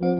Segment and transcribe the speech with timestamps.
[0.00, 0.10] はい、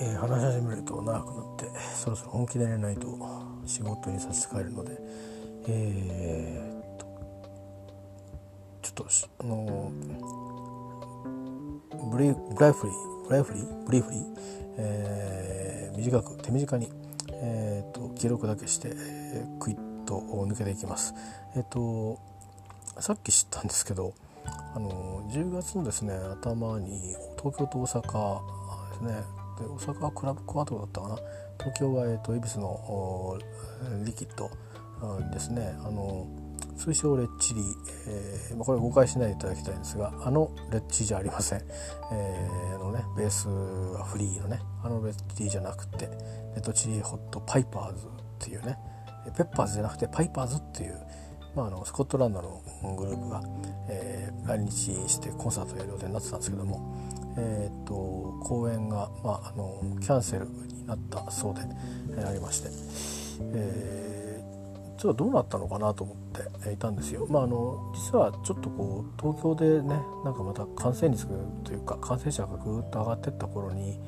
[0.00, 3.18] えー話し始めると長くなってそろそろ本気で寝ないと
[3.66, 4.96] 仕事に差し支えるので
[5.68, 7.04] えーっと
[8.80, 9.06] ちょっと
[9.40, 9.92] あの
[12.10, 14.24] ブリブライフリーブライフリーブリーフリー、
[14.78, 16.88] えー短く手短に、
[17.32, 20.18] えーっと記録だけして、えクイッと
[20.48, 21.14] 抜けていきます。
[21.54, 22.18] えーっと
[22.98, 24.14] さっき知ったんですけど
[24.74, 28.40] あの10月のですね頭に東京と大阪
[28.90, 29.12] ですね
[29.58, 31.16] で大阪はクラブコアートだったかな？
[31.58, 33.38] 東京は、えー、と恵比寿の
[34.04, 34.50] リキッド
[35.32, 36.26] ですねあの
[36.80, 37.62] 通称レッチリ、
[38.08, 41.60] えーこれ誤解しないでいただきたいんですがあのレッチリじゃありません、
[42.12, 46.12] えーあのね、ベースはフリーのねあのレッチリじゃなくてレ
[46.56, 48.08] ッドチリホットパイパーズっ
[48.38, 48.78] ていうね
[49.36, 50.98] ペッパーズじゃなくてパイパーズっていう
[51.54, 52.62] まあ、あのスコットランドの
[52.96, 53.42] グループが、
[53.88, 54.70] えー来日
[55.08, 56.96] してコンサートやる予定になってたんですけども、
[57.36, 57.92] えーっと
[58.42, 61.60] 公演が、まあ、あのキャンセルになったそうで、
[62.16, 62.68] えーありまして、
[63.52, 64.19] えー
[65.00, 66.16] ちょっとどうなったのかなと思っ
[66.62, 67.26] ていたんですよ。
[67.30, 71.26] まあ、あの実はちょっとこう東京でねなんかまた感染率
[71.64, 73.98] というか感染者がぐっと上がってった頃に、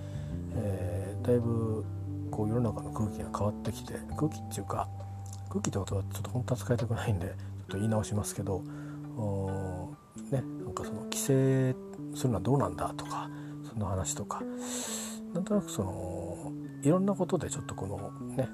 [0.54, 1.84] えーだいぶ
[2.30, 4.88] こう世の中の空気が変わってきて空気っていうか
[5.48, 7.34] 空気ってことはちょっと本当は使いたくないんでちょっ
[7.68, 8.60] と言い直しますけど
[10.30, 11.74] ねなんかその規制
[12.14, 13.30] するのはどうなんだとか
[13.68, 14.42] そんな話とか
[15.32, 18.48] なんとなくそのいろんなことでちょっとこのね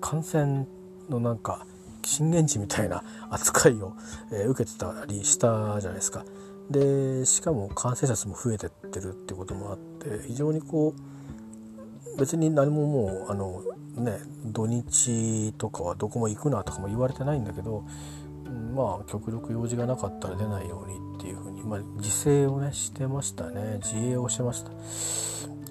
[0.00, 0.66] 感染
[1.08, 1.66] のなんか
[2.04, 3.94] 震源地みたいな扱いを、
[4.32, 6.24] えー受けてたりしたじゃないですか。
[6.70, 13.62] でしかも感染者数も増えてってるってこともあって非常にこう別に何ももうあの
[13.96, 17.84] ね土日とかはどこも行くなとかも言われてないんだけど、
[18.74, 24.70] まあ極力用事がなかったら出ないようにっていうふうに、まあ、自制をねしてましたね自衛をしてました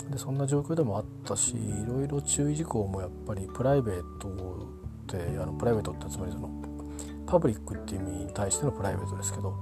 [0.09, 6.49] でそんな状況でもあったしいろいろ注意事項もやっぱりプライベートってあのプライベートってつまりその
[7.27, 9.55] パブリックっていう意味に対してのプライベートですけど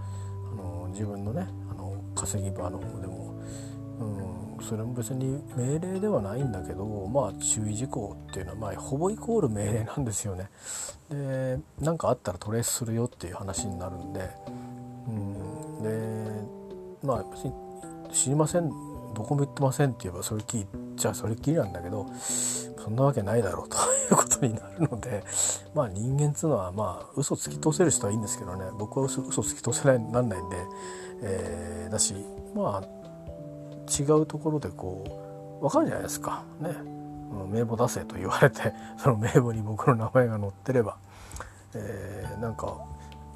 [0.51, 3.41] あの自分のねあの稼ぎ場の方でも、
[4.57, 10.49] うん、それも別に命令ではないんだけどまあ注意事項っていうのは、まあ、ほぼイコール命令なんですよね。
[11.09, 14.29] で何かあったらトレースするよっていう話になるんで、
[15.07, 17.53] うん、でまあ別に
[18.13, 18.69] 知りません
[19.13, 23.77] どこも言ってませんって言えばそれっきりじゃあそれっきりなんだけどそんなわけないだろうと。
[24.11, 25.23] いうことになるので
[25.73, 28.65] まあ人間っつうのはまあ嘘つき通せる人はいいんですけどね。
[28.77, 30.57] 僕は嘘嘘つき通せないなんないんで、
[31.21, 32.13] えーだし
[32.55, 32.87] まあ
[33.89, 35.03] 違うところでこ
[35.59, 36.43] う分かるじゃないですか。
[36.59, 36.75] ね。
[37.49, 40.97] 名簿出せと言われて その名簿に僕の名前が載ってれば、
[41.73, 42.77] えーなんか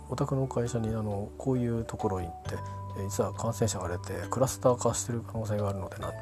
[0.10, 2.56] お宅の会社にあのこういうところに行って
[2.98, 6.18] え実は感染者が出てクラスター化してる可能性があるのでなんて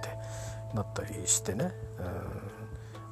[0.74, 1.72] なったりしてね。
[2.00, 2.54] うん。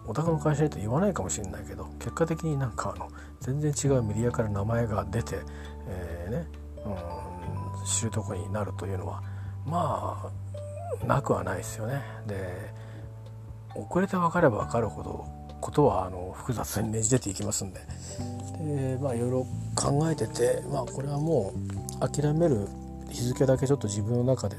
[0.08, 5.38] お宅の会社にと言わないかもしれないけど結果的になんかあの全然違うメディアから名前が出て、
[5.88, 6.48] えーね
[6.86, 6.90] う
[7.84, 9.22] ん、知るとこになるというのは
[9.66, 10.32] ま
[11.02, 12.02] あなくはないですよね。
[12.28, 12.74] で
[13.76, 15.26] 遅れて分かれば分かるほど
[15.62, 17.80] ことはあの複雑にねじれていきますんで。
[18.60, 21.54] でまあいろいろ考えててまあこれはも
[22.02, 22.68] う諦める
[23.12, 24.58] 日付だけちょっと自分の中で、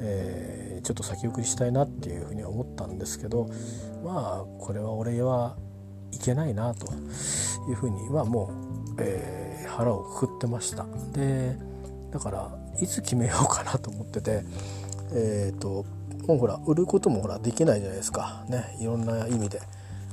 [0.00, 3.50] えーちょっと先送りしたいなっていうふうには思ったんですけど
[4.04, 5.56] まあこれは俺は
[6.12, 6.92] いけないなと
[7.68, 8.52] いうふうにまあも
[8.96, 9.46] う、えー
[9.76, 10.86] 腹をくくってました。
[11.12, 11.56] で
[12.12, 14.42] だからいつ決めようかなと思ってて
[15.12, 15.84] えっ、と
[16.26, 18.46] もうほら売ることもほらできないじゃないですか。
[18.48, 19.60] ねいろんな意味で。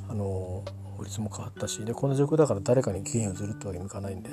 [0.09, 0.63] あの
[0.97, 4.31] 法律も変わったしでこの状況だから誰かに期限をずるってわけにもいかないんで。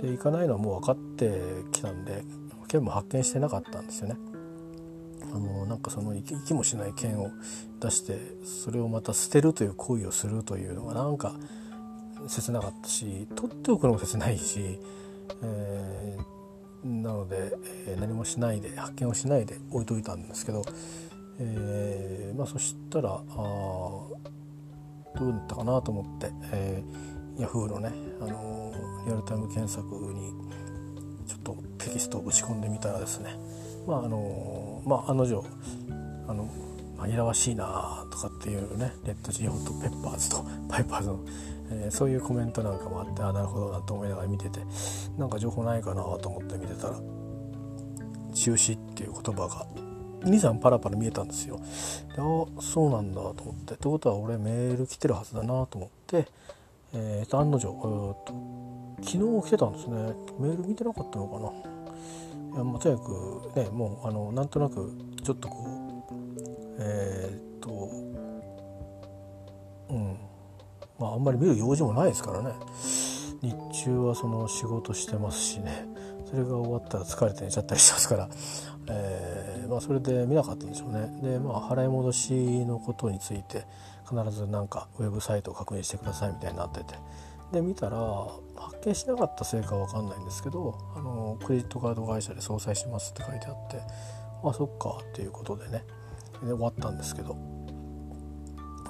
[0.00, 1.32] で行かないのはもう分かって
[1.72, 2.22] きたんで
[2.66, 4.16] 券も発見してなかったんですよね。
[5.34, 7.30] あのなんかその行きもしない券を
[7.80, 11.34] 出してそれをまた捨てるという行為をするというのがなんか
[12.28, 14.78] 切なかったし取っておくのも切ないし、
[15.42, 16.36] えー
[16.84, 17.52] なので、
[17.86, 20.62] え何もしないで発見をしないで置いといたんですけど、
[21.38, 24.08] えーまあ、そしたらあど
[25.20, 28.72] うだったかなと思って、えー、ヤフーのね、あの
[29.06, 30.32] リアルタイム検索に
[31.26, 33.36] ちょっとテキストを打ち込んでみたらですね
[33.86, 35.44] まああのまあ案の定
[36.28, 36.48] あの
[36.98, 41.20] 紛らわしいなとかっていうねレッドチリホットペッパーズと パイパーズの、
[41.70, 44.60] えーそういうコメントなんかもあってあなるほどなと思いながら見てて
[45.18, 46.94] なんか情報ないかなと思って見てたら
[48.34, 49.66] 中止っていう言葉が
[50.26, 51.58] 23パラパラ見えたんですよ。
[52.14, 56.28] であそうなんだと思ってってことは俺メール来てるはずだなと思って、
[56.92, 58.34] えー、と案の定、えー、と
[59.06, 59.96] 昨日来てたんですね。
[60.40, 61.48] メール見てなかったのかな。
[62.54, 64.92] いやまあ、とにかくねもうあのなんとなく
[65.22, 65.64] ちょっとこ
[66.10, 67.90] うえー、っと
[69.90, 70.18] うん。
[70.98, 72.52] まああんまり見る用事もないですからね。
[73.42, 73.54] 日
[73.84, 75.86] 中はその仕事してますしね。
[76.24, 78.28] それが終わったら疲れて寝ちゃったりしますから、
[78.88, 81.20] えーまあ、それで見なかったんでしょうね。
[81.22, 82.32] でまあ払い戻し
[82.64, 83.64] のことについて
[84.08, 86.94] 必ずなんかウェブサイトを確認してくださいみたいになってて。
[87.52, 87.98] で見たら
[88.56, 93.80] 発見しなかったせいか分かんないんですけどあのクレジットカード会社で総裁しますって書いてあって
[94.42, 95.84] あそっかっていうことでね。
[96.42, 97.36] で終わったんですけど。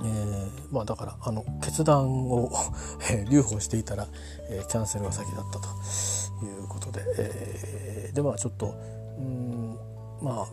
[0.03, 2.51] えー、まあだからあの決断を
[3.31, 4.07] 留保していたら、
[4.51, 8.75] えー、キャンセルが先だったということで、えー、でまあちょっと
[9.19, 9.79] うん
[10.21, 10.47] まあ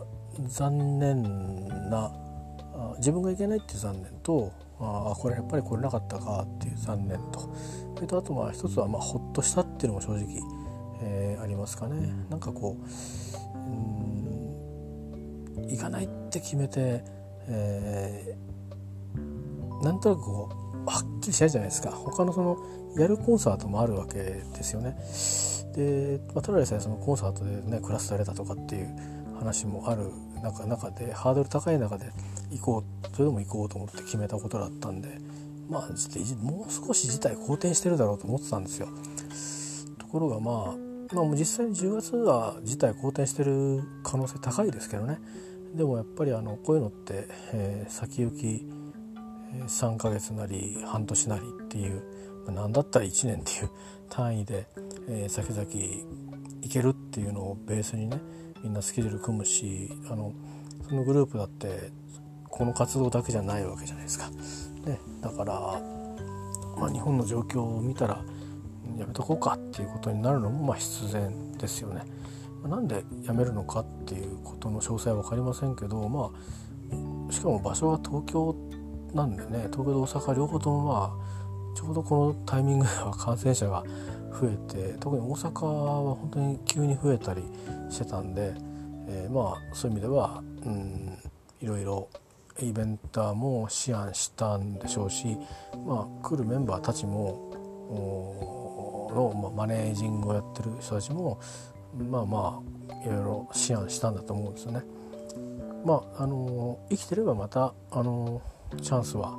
[0.48, 2.10] 残念な
[2.98, 4.50] 自分がいけないっていう残念と
[4.84, 7.54] あこれやっぱり来れなかったかっていう残念と
[7.94, 10.40] それとあとまあ一つはまあほっとしたっていうのも正直、
[11.02, 12.12] えー、ありますかね。
[12.30, 13.60] なんかこうう
[15.64, 17.04] ん行かないって決めて、
[17.48, 18.44] えー
[19.84, 20.48] なんとなくこ
[20.86, 22.58] うはっきりしないじゃないですか他のその
[22.96, 24.96] やるコンサートもあるわけですよね。
[25.74, 28.96] で、まあ、ただでさえそのコンサートでねクラスされたとかっていう
[29.38, 30.10] 話もある
[30.42, 32.10] 中中でハードル高い中で
[32.50, 35.18] 行こうそれでも行こうと思って決めたことだったんで
[35.68, 35.88] まあ
[36.42, 38.88] もう少し事態好転してるだろうと思ってたんですよ。
[39.98, 45.18] ところがまあまあ、も実際に10月は事態好転してる可能性高いですけどね
[45.74, 48.66] でもやっぱりあのこういうのって、えー、先行き
[49.66, 52.02] 3ヶ月なり半年なりっていう
[52.48, 53.70] 何だったら1年っていう
[54.08, 54.66] 単位で、
[55.08, 55.62] えー、先々
[56.62, 58.20] いけるっていうのをベースにね
[58.64, 60.32] みんなスケジュール組むしあの
[60.88, 61.92] そのグループだって
[62.48, 64.30] この活動だけじゃないわけじゃないですか。
[64.86, 65.54] ね、だから、
[66.78, 68.22] まあ、日本の状況を見たら
[68.98, 72.02] やめとこうかっていうことになるのもまあ必然ですよね。
[72.66, 76.30] なんで辞めるのかっていうことの詳細は分かりませんけどま
[77.28, 78.56] あしかも場所は東京
[79.12, 83.84] なんでね東京と大阪両方ともまあちょうどこのタイミングでは感染者が
[84.40, 87.42] 増えて特に大阪は本当に急に増えたり
[87.88, 88.54] してたんで、
[89.08, 91.18] えー、まあそういう意味では、うん、
[91.60, 92.08] いろいろ
[92.60, 95.36] イベンターも思案したんでしょうし、
[95.86, 97.50] まあ、来るメンバーたちも
[99.12, 101.40] の、まあ、マネージングをやってる人たちも
[102.10, 103.30] まあまあいろいろ
[103.68, 104.82] 思案したんだと思うんですよね。
[105.84, 108.40] まああの生きてればまたあの
[108.80, 109.36] チャンスは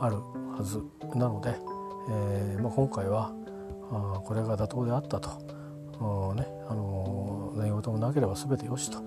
[0.00, 0.16] ある
[0.56, 0.82] はず
[1.14, 1.54] なので、
[2.10, 3.32] えーまあ、今回は
[3.90, 5.30] あこれが妥当であったと、
[6.34, 6.46] ね。
[6.68, 9.02] あの何事もなければ全てよしと。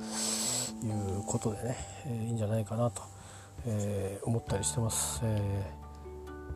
[0.85, 3.01] いうことでね、え、いいんじゃないかなと、
[3.65, 5.21] えー、思ったりしてます。
[5.23, 5.71] え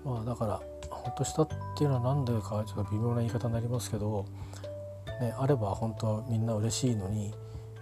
[0.03, 1.47] ー、まあ、だからほっとしたっ
[1.77, 4.25] ていうのは何でかちょっと微妙な言い方になりますけど、
[5.21, 7.33] ね、あれば本当はみんな嬉しいのに、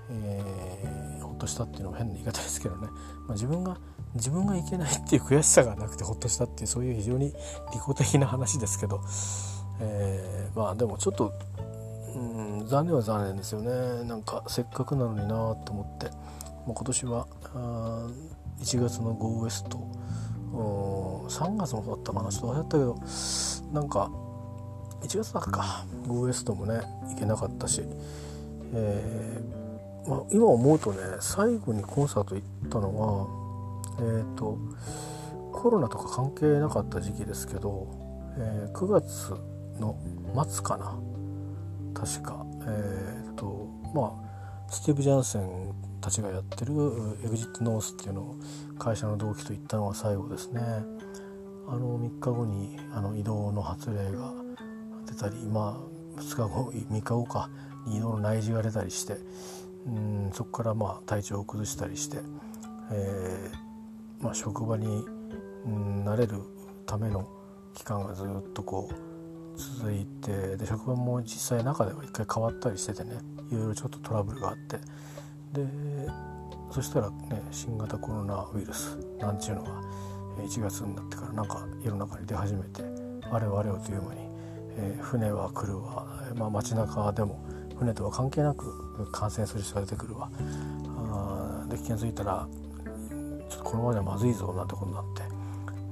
[0.10, 2.88] えー、ほっとしたっていうのも変な言い方ですけどね、
[3.28, 3.78] まあ、自分が
[4.14, 9.02] 自分がいけないっていう悔しさがなくてほっとしたっていうそういう非常に利己的な話ですけど、
[9.80, 11.34] えー、まあでもちょっと、
[12.16, 14.04] うん、残念は残念ですよね。
[14.08, 18.08] なんかせっかくなのになと思って、まあ、今年はあ
[18.60, 19.78] 1月の GO ウエスト。
[20.56, 22.96] 3月もだったかなちょっと忘れたけど。
[23.74, 24.10] なんか
[25.02, 25.86] 1月だっか。
[26.08, 27.84] GO ウエストもね行けなかったし、
[28.74, 33.46] えーまあ、今思うとね最後にコンサート行ったのは
[33.98, 34.58] えーと、
[35.54, 37.88] コロナとか関係なかった時期ですけど、
[38.38, 39.34] えー、9月
[39.80, 39.98] の
[40.48, 40.98] 末かな。
[41.94, 42.46] 確か。
[42.68, 46.74] えっ、とまあスティーブ・ジャンセンたちがやってる
[47.24, 48.36] エグジット・ノースっていうのを
[48.78, 50.62] 会社の同期と行ったのが最後ですね。
[51.68, 54.34] あの3日後にあの異動の発令が
[55.08, 55.80] 出たりま
[56.18, 57.50] あ2日後3日後か。
[57.86, 59.18] に異動の内示が出たりして
[59.88, 62.18] うんそこからまあ体調を崩したりして、
[62.92, 64.88] えー、まあ、職場に、
[65.66, 66.42] うん、慣れる
[66.86, 67.28] ための
[67.76, 69.15] 期間がずっとこう
[69.56, 73.18] 続いてで職場も実際中では一回変わったりしててね
[73.52, 74.78] いろいろちょっとトラブルがあって。
[75.54, 75.66] で
[76.72, 79.82] そしたらね新型コロナウイルスなんちゅうのが
[80.40, 82.84] 1月になってからなんか世の中に出始めて
[83.32, 84.20] あれはあれよという間に、
[84.78, 87.40] えー、船は来るわ、まあ、街中でも
[87.78, 90.30] 船とは関係なく感染する人が出てくるわ。
[90.98, 92.48] あで気が付いたら
[93.50, 95.22] ちょっとこのままではまずいぞなんてことになって、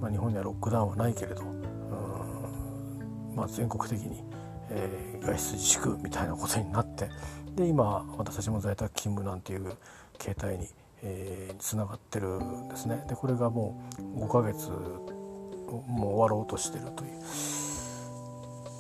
[0.01, 1.62] まあ、日本にはロックダウンはないけれど。
[3.36, 4.24] まあ、全国的に、
[4.70, 7.10] えー、外出自粛みたいなことになって
[7.56, 9.74] で今私たちも在宅勤務なんていう
[10.18, 10.68] 形態に、
[11.04, 13.04] えー、つながってるんですね。
[13.08, 13.82] でこれがも
[14.18, 17.12] う5ヶ月もう終わろうとしてるという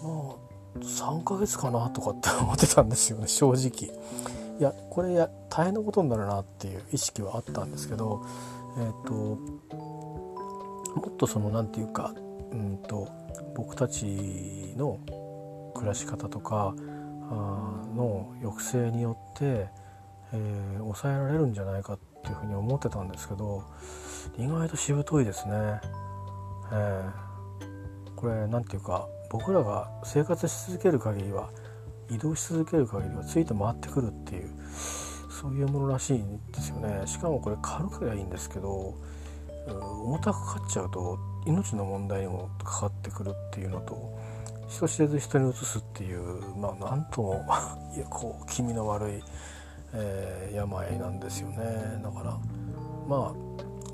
[0.03, 0.43] まあ
[0.79, 3.93] 3ヶ月かなとかって思ってたんですよね 正直。
[4.59, 8.23] いやこれや大変なことになるなっていう意識はあったんですけど、
[8.77, 12.13] えーと、もっとその何て言うか、
[12.51, 13.07] うんと、
[13.55, 14.05] 僕たち
[14.77, 14.99] の
[15.73, 16.73] 暮らし方とか
[17.95, 19.67] の抑制によって、
[20.33, 23.63] えー、抑えられるんじゃないかっていうふうに思ってたんですけど
[24.37, 25.53] 意外としぶといですね。
[26.71, 31.49] えー、これ何て言うか僕らが生活し続ける限りは
[32.09, 34.49] 移動し続ける限りはついて回ってくるっていう
[35.29, 38.95] そういうものらしいんですよねしかもこれ軽くはいいんですけど
[39.67, 44.17] 重たくかかっちゃうと命の問題にもかかってくるっていうのと
[44.67, 47.45] 人知れず人にうつすっていうまあなんとも
[47.95, 49.23] いやこう気味の悪い、
[49.93, 52.01] えー、病なんですよね。
[52.03, 52.37] だから
[53.07, 53.33] ま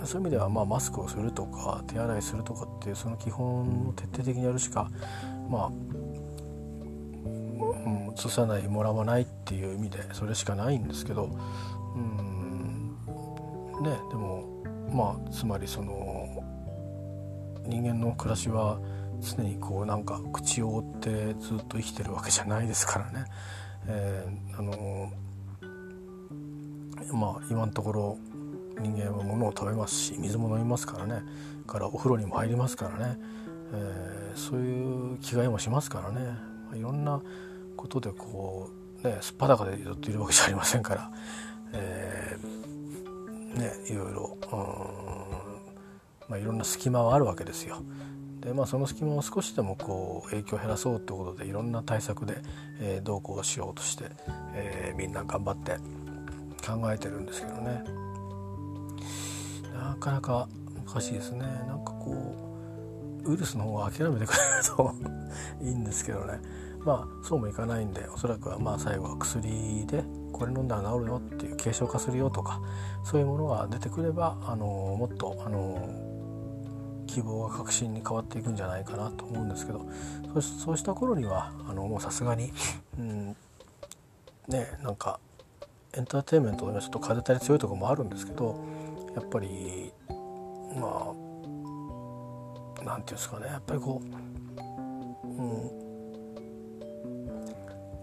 [0.02, 4.90] あそういう意味ではまあマスクをするとか手洗いするとかっていうその基本を徹底的にやるしか
[5.50, 5.72] まあ
[8.16, 11.30] 移さないもらわないっていう意味でそれしかないんですけど
[11.96, 12.96] うん
[13.84, 14.46] ねでも
[14.92, 16.28] まあつまりその
[17.70, 18.80] 人間の暮らしは
[19.22, 23.26] 常にこうなんか口を覆ってずっと生きてるわけじゃないですからね。
[23.88, 25.12] えー、あの
[27.14, 28.18] まあ今のところ
[28.80, 31.24] 人間は物を食べますし水も飲みますからね。
[31.68, 33.20] からお風呂にも入りますからね、
[33.74, 36.20] えー、そういう気概もしますからね。
[36.72, 37.22] まいろんな
[37.78, 38.70] ことでこ
[39.04, 41.12] うねすっぱだかでずっといるわけじゃありませんから、
[41.74, 44.38] えー、ねいろいろ
[46.30, 47.84] まあ、いろんな隙間はあるわけですよ。
[48.42, 52.38] でまあその隙間を少しでもこう影響を減らそうってことでいろんな対策で、
[52.80, 54.06] えー、どうこうしようとして、
[54.54, 55.78] えー、みんな頑張って
[56.66, 57.84] 考えてるんですけどね。
[59.74, 60.48] なかなか
[60.86, 61.40] 難しいですね。
[61.40, 62.36] なんかこ
[63.26, 64.94] うウイルスの方が諦めてくれると
[65.62, 66.40] いいんですけどね。
[66.80, 72.62] まあそうもいかないんでおそらくはまあ最後は薬でこれ飲んだら治るよっていう軽症化するよとか
[73.04, 76.09] そういうものが出てくればあのもっとあの
[77.10, 79.86] 希望が確信に変わっていくんじゃないかなと思うんですけど
[80.42, 82.54] そうした頃にはあのもうさすがに、
[82.98, 83.36] うん、
[84.48, 85.20] ねなんか
[85.98, 88.64] エンターテインメントのちょっと風当たり強いとこもあるんですけど
[89.16, 89.92] やっぱり
[90.76, 91.14] ま
[92.82, 95.90] あなんていうんですかねやっぱりこう、うん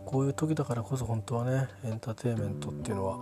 [0.07, 3.19] こういう時だからこそ本当はねエンターテインメントっていうのは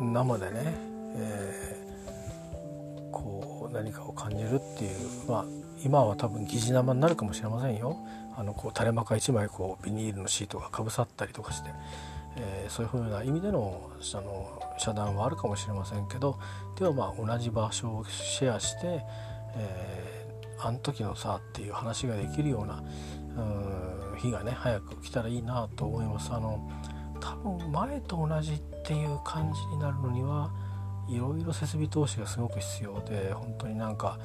[0.00, 0.74] 生でね、
[1.14, 1.79] え、
[3.10, 5.44] こう何かを感じるっていうまあ
[5.84, 7.96] 今は多分疑似生になるかもしれませんよ。
[8.36, 11.70] あのこう垂れ幕1枚こうビニールのシートがかぶさったりとかして、
[12.36, 16.38] えー、そういうふうな意味でのあの遮断はあるかもしれませんけど
[16.78, 19.02] ではまあ同じ場所をシェアして、
[19.56, 22.82] えー、あの時のさっていう話ができるような
[24.16, 26.32] 日がね早く来たらいいなと思います。
[26.32, 26.70] あの
[27.20, 30.50] 多分前と同じっていう感じになるのには
[31.10, 34.18] いろいろ設備投資がすごく必要で本当になんか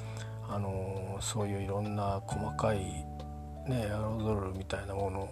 [0.48, 2.78] あのそういういろんな細かい
[3.68, 5.30] ねエアロゾルみたいなものを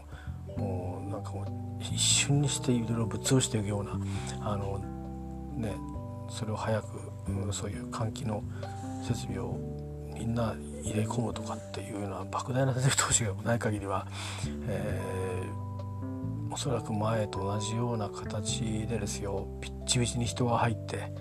[0.58, 4.00] もうなんかもう一瞬にしていろいろぶっ潰していくような
[4.42, 4.80] あの
[5.56, 5.76] ね
[6.30, 6.86] それを早く、
[7.28, 8.44] うん、そういう換気の
[9.08, 9.58] 設備を
[10.14, 14.08] みんな入れ込むとかっていうような莫大な設備投資がない限りは、
[14.68, 19.48] えー、おそらく前と同じような形でですよ。
[19.62, 21.12] ピッチピチに人が入って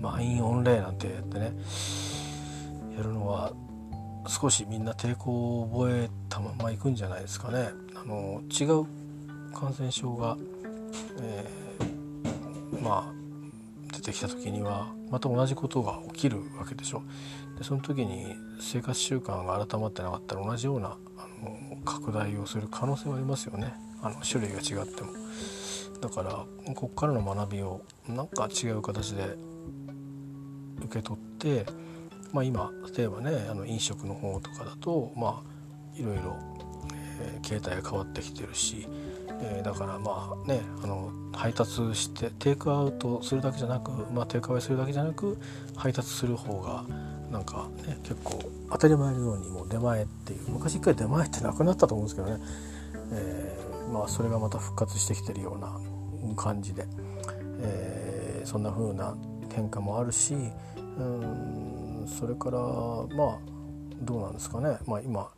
[0.00, 1.52] 満員御礼なんてやってね
[2.96, 3.52] やるのは
[4.26, 7.70] 少しみんな抵抗を覚えたままいくんじゃないですかね。
[7.94, 8.86] あの違う
[9.52, 10.36] 感染症が、
[11.20, 17.02] えー、まあ出てきた時にはまた同じことが起きるわけでしょ
[17.58, 25.12] でその時に生活習慣が改まってなかったら同じようなあの拡大をする可能性はありますよねあの種類が違っても。
[26.00, 29.36] だからここからの学びをなんか違う形で
[30.84, 31.66] 受け取って、
[32.32, 36.36] まあ、今例えばねあの飲食の方とかだとまあいろいろ、
[37.20, 38.86] えー、携帯が変わってきてるし、
[39.42, 45.38] えー、だからまあねあの配達してテイクアウトするだけじゃなく、まあ、テイクアウェイするだけじゃなく
[45.76, 46.84] 配達する方が
[47.30, 52.42] なんかね結構当たり前のようにもう出前っていう昔一回出前ってなくなったと思うんですけどね、
[53.12, 56.86] えー、まあそれがまた復活してきてるような感じで、
[57.60, 59.16] えー、そんな風な
[59.52, 63.38] 変化もあるしうんそれからまあ
[64.02, 65.28] どうなんですかね、まあ、今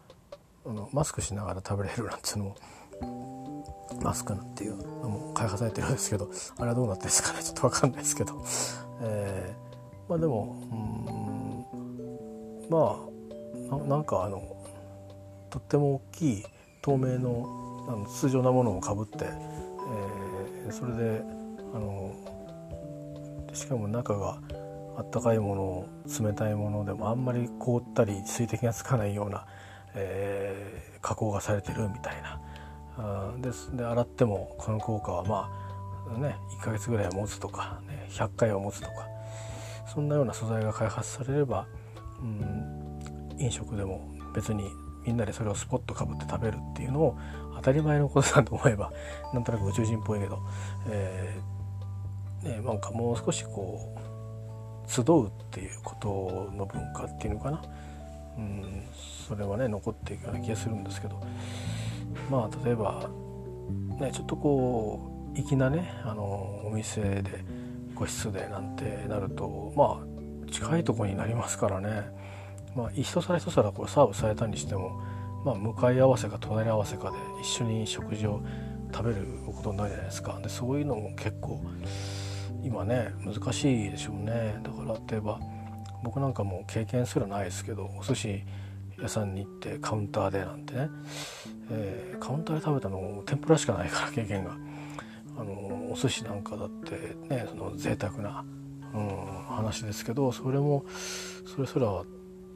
[0.65, 2.57] あのマスクしながら食べれるなんていうのも
[4.03, 7.43] マスクなんていうのも開発されてるんですけどあれはどうなってるんですかね。
[7.43, 8.45] ちょっと分かんないですけど、
[9.03, 10.75] えー、まあでもう
[12.69, 12.99] んま
[13.71, 14.57] あなんかあの
[15.51, 16.45] とっても大きい
[16.81, 21.23] 透明のあの通常なものをかぶって、えー、それで
[21.75, 22.15] あの
[23.53, 24.39] しかも中が
[24.97, 29.47] あったかいもの冷たいものでもあんまり凍ったり水滴がつかないような、
[29.95, 32.41] えー、加工がされてるみたいな。
[32.99, 33.75] あです。
[33.75, 35.51] で洗ってもこの効果はま
[36.15, 38.93] あね1ヶ月ぐらいは持つとか、ね、100回は持つとか
[39.93, 41.67] そんなような素材が開発されれば、
[42.21, 44.65] うん、飲食でも別に
[45.05, 47.19] みんなでそれをスポッとかぶって食べるっていうのを
[47.57, 48.93] 当たり前のことだと思えば
[49.33, 50.39] なんとなく宇宙人っぽいけど、
[50.89, 51.52] えー、
[52.43, 53.95] ね、なんかもう少しこ
[54.87, 57.63] う集うっていうことの文化っていうのかな、
[58.39, 58.83] うん、
[59.29, 61.21] それはね残っていくような気がするんですけど。
[62.31, 63.09] まあ例えば
[63.99, 67.45] ねちょっとこう粋なねあのお店で
[67.95, 72.11] 個室でなんてなるとまあ近いとこになりますからね。
[72.77, 75.01] まあ一皿一皿こうサーブされたにしても
[75.45, 78.41] まあ、向かい合わせか隣り合わせかで一緒に食事を
[78.93, 80.39] 食べることになるじゃないですか。
[80.43, 81.61] でそういうのも結構
[82.63, 84.59] 今ね難しいでしょうね。
[84.63, 85.39] だから例えば
[86.03, 88.43] 僕なんかも経験すらないですけどお寿司
[89.01, 90.89] 屋さんに行ってカウンターでなんてね、
[91.71, 94.57] えー、カウンターで食べたの天ぷらしかないから経験が。
[95.35, 95.53] あの
[95.91, 98.45] お寿司なんかだってねその贅沢な、
[98.95, 100.85] うん、話ですけどそれも
[101.47, 102.03] それすら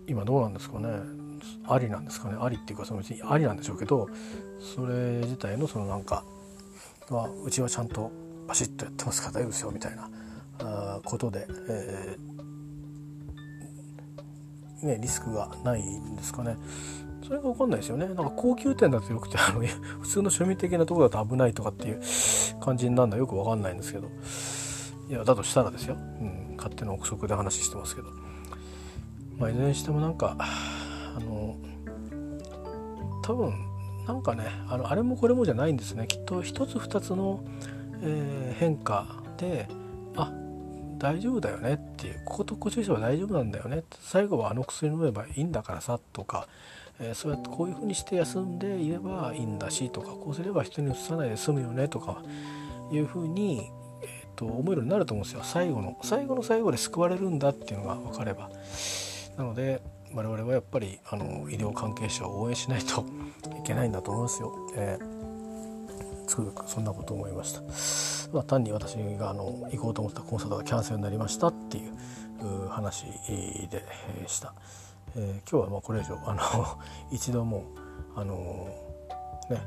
[0.06, 0.88] 今どうなんですかね。
[1.68, 2.36] ありなんですかね。
[2.40, 4.08] ありっていうかそのうちありなんでしょうけど
[4.60, 6.24] それ自体のそのなんか、
[7.10, 8.10] まあ、うちはちゃんと
[8.46, 10.10] バシッとやってますから大丈夫ですよみたいな
[10.60, 16.56] あことで、えー、ね、リスクがないんですかね。
[17.26, 18.06] それが分かんないですよね。
[18.06, 19.60] なんか高級店だとよくてあの
[20.00, 22.00] 普通の庶民的なところだと危ないとかっていう
[22.60, 24.08] 感じになるのはよく分かんないんですけど。
[25.08, 28.08] いやだとしたらですよ、うん、勝手な憶測で話してますけど、
[29.38, 31.56] まあ、いずれにしてもなんかあの
[33.22, 33.54] 多分
[34.06, 36.06] なんかねあのあれもこれもじゃないんですね。
[36.08, 37.44] きっと一つ二つの、
[38.02, 39.68] えー、変化で
[40.16, 40.32] あ
[40.98, 46.48] 大丈夫だよねっていうこことこっちは大丈夫なんだよね最後はあの薬飲めばいいんだからさとか、
[47.00, 52.22] えー、そうやってこういうふうにして休んでいればいいんだしとかこうすれば人にうつさないで済むよねとか
[52.92, 53.70] いうふうに、
[54.02, 58.50] えーと、思えるようになると思うんですよ最後の最後の最後で救われるんだっていうのが分かれば。
[59.36, 59.82] なので
[60.14, 63.04] 我々はやっぱりあの医療関係者を応援しないと
[63.60, 64.52] いけないんだと思いますよ。
[64.74, 65.15] えー、
[66.26, 67.62] つくづくそんなことを思いました。
[68.32, 73.04] まあ、単に私があの行こうと思ったコンサートがキャンセルになりましたっていう話
[73.70, 73.82] で
[74.26, 74.54] した。
[75.14, 76.78] えー、今日はもうこれ以上あの
[77.10, 77.64] 一度も
[78.16, 78.34] うあの
[79.50, 79.62] ね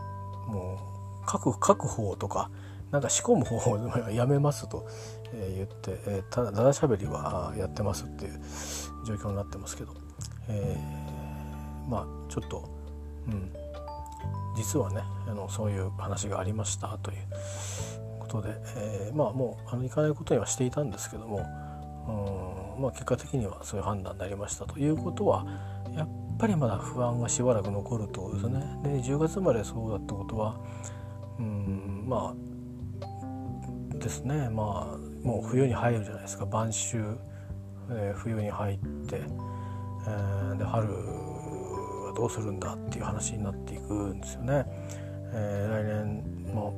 [0.47, 0.77] も
[1.25, 2.51] う書く書く方とか
[2.91, 4.87] なんか仕込む方法をやめますと
[5.31, 8.41] 言って、えー、ただだだしゃべりはやってますっていう
[9.05, 10.09] 状況になってますけど。
[10.49, 12.67] えー、まあちょっと、
[13.27, 13.51] うん、
[14.59, 17.17] 実はねあのそういう話がありましたという
[18.19, 21.37] ことで、えー、まあもうあの行かないことにはしていたんですけども、
[22.77, 25.45] うんまあ、結果的にはそういう判断になりましたということは
[25.95, 28.59] やっぱりまだ不安がしばらく残るってことですね。
[28.83, 30.59] で10月までそうだったことは、
[31.39, 36.97] うん、まあですねまあもう冬に入るじゃないですか晩秋、
[37.91, 39.21] えー、冬に入って。
[40.07, 40.87] えー、で春
[42.19, 44.65] どうするんだっていう話になっていくんですよね。
[45.31, 46.73] えー、来年も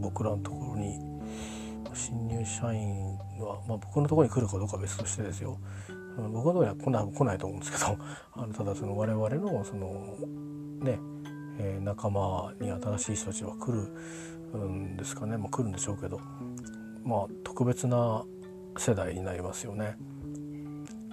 [0.00, 1.00] 僕らのところに
[1.92, 5.58] 新入社員は、まあ、僕のところに来るかどうかは別としてですよ
[6.16, 7.98] 僕のところには来ない来ないと思うんですけど
[8.36, 9.88] あのただその我々のその
[10.80, 11.00] ね、
[11.58, 16.20] えー、仲間に新しい人たちは来るんですかね、まあ、来るんでしょうけど
[17.02, 18.22] まあ特別な
[18.76, 19.96] 世代になりますよね。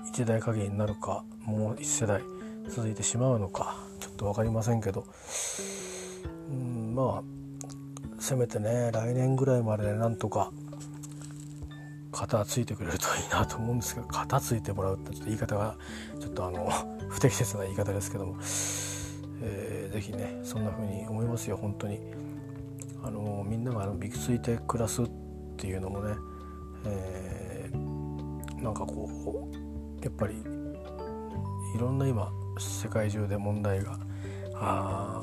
[0.05, 2.21] 一代限りになるかもう一世代
[2.69, 3.77] 続いてしまうのか。
[3.99, 5.05] ちょっと分かりませんけど。
[6.49, 7.23] うんまあ
[8.19, 10.51] せめてね来年ぐらいまでなんとか
[12.11, 15.75] 肩ついてくれるといいなと思うんですけど肩ついてもらうってちょっと言い方が
[16.19, 16.69] ちょっとあの
[17.09, 18.37] 不適切な言い方ですけども、
[19.41, 21.99] えー、ぜひねそんな風に思いますよ本当に。
[23.05, 25.09] あのみんながあのびくついて暮らすっ
[25.57, 26.15] ていうのもね、
[26.85, 29.09] えー、なんかこ
[29.51, 33.97] うやっぱりいろんな今世界中で問題が
[34.55, 35.21] あ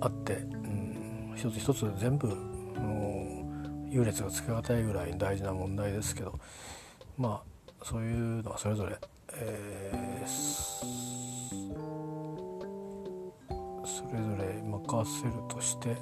[0.00, 2.28] あって、うん、一つ一つ全部
[3.90, 6.38] 優劣がつけがたいぐらい大事な問題ですけど
[7.18, 8.96] まあそういうのはそれぞれ、
[9.34, 10.28] えー、
[13.84, 15.96] それぞれ任せるとして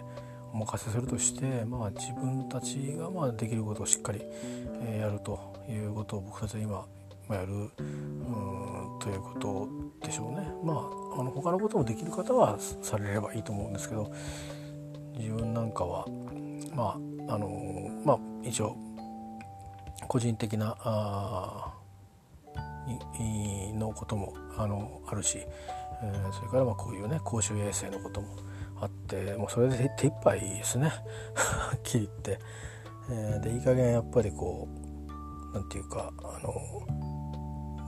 [0.53, 4.23] お任せするとして、まあ、自分たちがまあできることをしっかり、
[4.83, 5.39] えやると
[5.69, 6.87] いうことを僕たちは今
[7.35, 9.69] やるうんということ
[10.07, 10.47] でしょうね。
[10.65, 14.13] まああの他のこともできる方はされればいいと思うんですけど
[15.17, 16.07] 自分なんかは
[16.75, 18.77] まああのまあ一応
[20.07, 21.75] 個人的なあ
[23.79, 28.29] のこともあのあるし、えー、それからまあこういうね公衆衛生のことも
[28.81, 30.89] あってもうそれで手一杯ですね
[31.35, 32.39] はっきり言って、
[33.11, 36.53] えー、でいい加減やっぱりこう何て言うかあの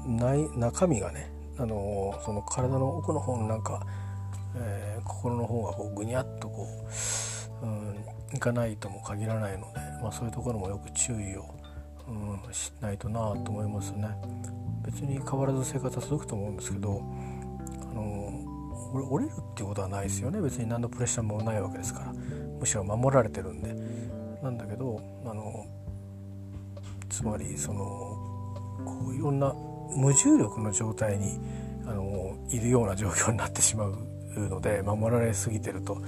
[0.07, 3.87] ない中身がねあのその体の奥の方のなんか、
[4.57, 6.67] えー、心の方がこうぐにゃっとこ
[7.63, 11.55] う、うん、いかないとも限らないので、まあ、そういうところもよく注意を、
[12.09, 14.09] うん、しないとなと思いますね。
[14.85, 17.03] 別に変わらず生活は続くと思うんですけど
[17.83, 18.33] あの
[19.11, 20.41] 折れるっていうことはないですよね。
[20.41, 22.13] 別に何のプレッシャーもないわけですから。
[22.59, 23.75] むしろ守られてるんで。
[24.43, 25.67] なんだけどあの
[27.11, 27.85] つまりその
[28.85, 29.55] こういろんな
[29.96, 31.38] 無重力の状態に
[31.87, 33.96] あのいるような状況になってしまう
[34.37, 36.03] ので守られすぎてると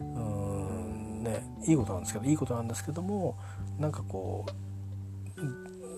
[0.00, 3.36] うんねいいことなんですけどいいことなんですけども
[3.78, 4.46] なんかこ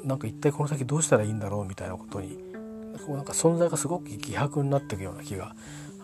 [0.03, 2.39] うなんか一体この先どうしたらいいんだろうみたいなことに
[3.09, 5.55] なんか存在がすごく希薄になっていくような気が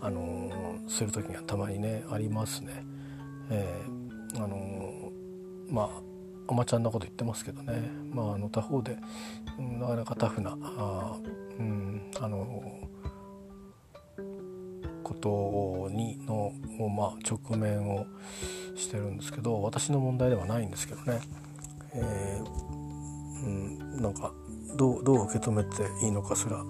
[0.00, 0.50] あの、
[0.88, 2.84] する時にはたまにねありますね。
[3.50, 5.10] えー、あの、
[5.68, 5.88] まあ
[6.48, 8.96] あまちゃんなこと言ってますけどね、まあ、あの他方で、
[9.59, 11.16] うん、なかなかタフなあ、
[11.59, 12.62] うんあの
[15.02, 16.52] ことにの、
[16.88, 18.06] まあ、直面を
[18.74, 21.20] してるんですけど私の問題ではないんですけどね、
[21.94, 22.76] えー
[23.44, 24.32] うん、なんか
[24.76, 26.64] どうどう受け止めていいのかすらよ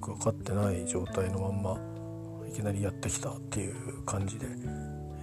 [0.00, 1.78] く分かってない状態のまんま
[2.48, 4.46] いきなりやってきたっていう感じで、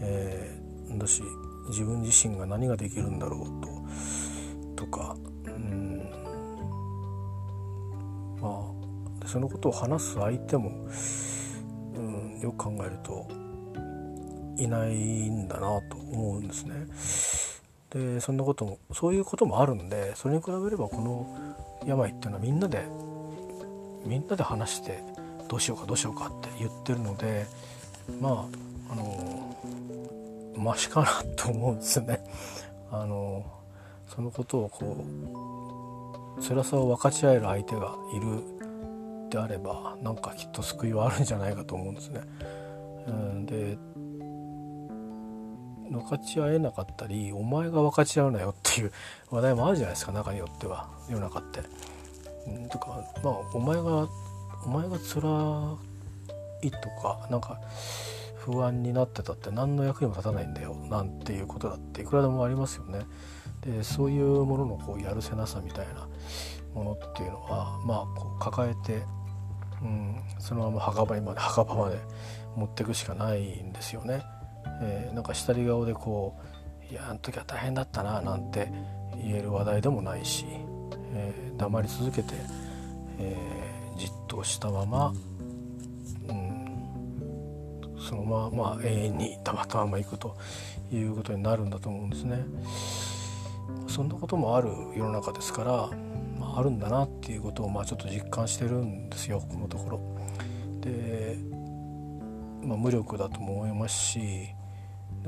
[0.02, 1.24] えー、だし
[1.68, 3.48] 自分自身が何ができるんだろ
[4.76, 6.10] うととかうん
[8.42, 8.72] ま
[9.24, 10.72] あそのことを話す相手も、
[11.96, 13.28] うん、よく考えると
[14.58, 16.74] いないんだなと思うんですね。
[17.90, 22.86] でそんなこともそういうこともあるんでそれに比べればこの病っていうのはみんなで
[24.06, 25.00] みんなで話して
[25.48, 27.46] どうしようかどうしようかって言ってるので
[28.20, 28.48] ま
[28.90, 29.56] ああの
[30.58, 32.24] マシかなと思うんですね。
[32.92, 33.44] あの
[34.08, 35.06] そのことをこ
[36.38, 38.44] う辛さを分かち合える相手がいる
[39.30, 42.22] であればなんかきっと救いはあるんじゃないかと思うんですね。
[43.08, 43.78] うん、で
[45.92, 48.92] 分かち合えなかったりお前が分かち合うなよっていう
[49.30, 51.62] 話題もあるじゃないですか中によっては世の中って。
[52.50, 54.08] んとかまあお前が
[54.66, 55.78] お前が辛
[56.62, 57.60] いとかなんか
[58.46, 63.02] 不安になってたって何の役にも立たないんだよなんていうことだっていくらでもありますよね。
[63.62, 66.08] でそういうもののこうやるせなさみたいな
[66.74, 69.04] ものっていうのはまあこう抱えて、
[69.82, 71.98] うん、そのまま墓場にまで墓場まで
[72.56, 74.22] 持っていくしかないんですよね。
[74.82, 76.38] えー、なんか下り顔でこ
[76.90, 78.72] う「いやあの時は大変だったな」なんて
[79.16, 80.46] 言える話題でもないし
[81.14, 82.34] えー、黙り続けて、
[83.20, 85.18] えー、じっとしたまま、うん、
[88.04, 90.38] そのまま、まあ、永遠に黙ったままいくと
[90.92, 92.44] いうことになるんだと思うんですね。
[93.88, 95.72] そんなこともある世の中ですから、
[96.40, 100.00] まあ、あるんだなっていうことをまあちょっと実感してるんですよこのところ。
[100.82, 101.38] で、
[102.64, 104.48] まあ、無力だとも思いますし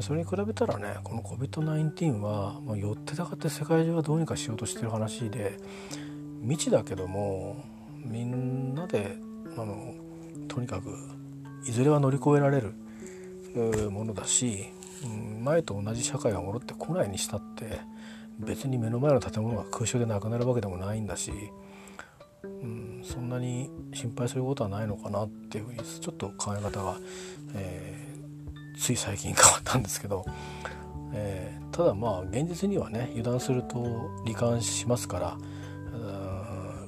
[0.02, 5.58] それに比べたらねこの COVID-19 は、まあ、よってたかって世界中はどうにかしようとしてる話で
[6.42, 7.64] 未知だけども
[7.96, 9.16] みんなで
[9.58, 9.94] あの
[10.48, 11.15] とにかく
[11.66, 12.74] いずれは乗り越えられる
[13.92, 14.68] ものだし、
[15.44, 17.80] 前と同じ社会が戻ってこないにしたって
[18.40, 21.32] 別に目の前の建物が空襲でなくなるわけでもないんだし、
[22.44, 26.98] うん、そんなに心配することはないのかなっていうふうにちょっと考え方が、
[27.54, 28.06] えー
[28.78, 30.26] つい最近変わったんですけど、
[31.14, 33.78] えー、ただまあ現実にはね油断すると
[34.26, 35.38] 罹患しますから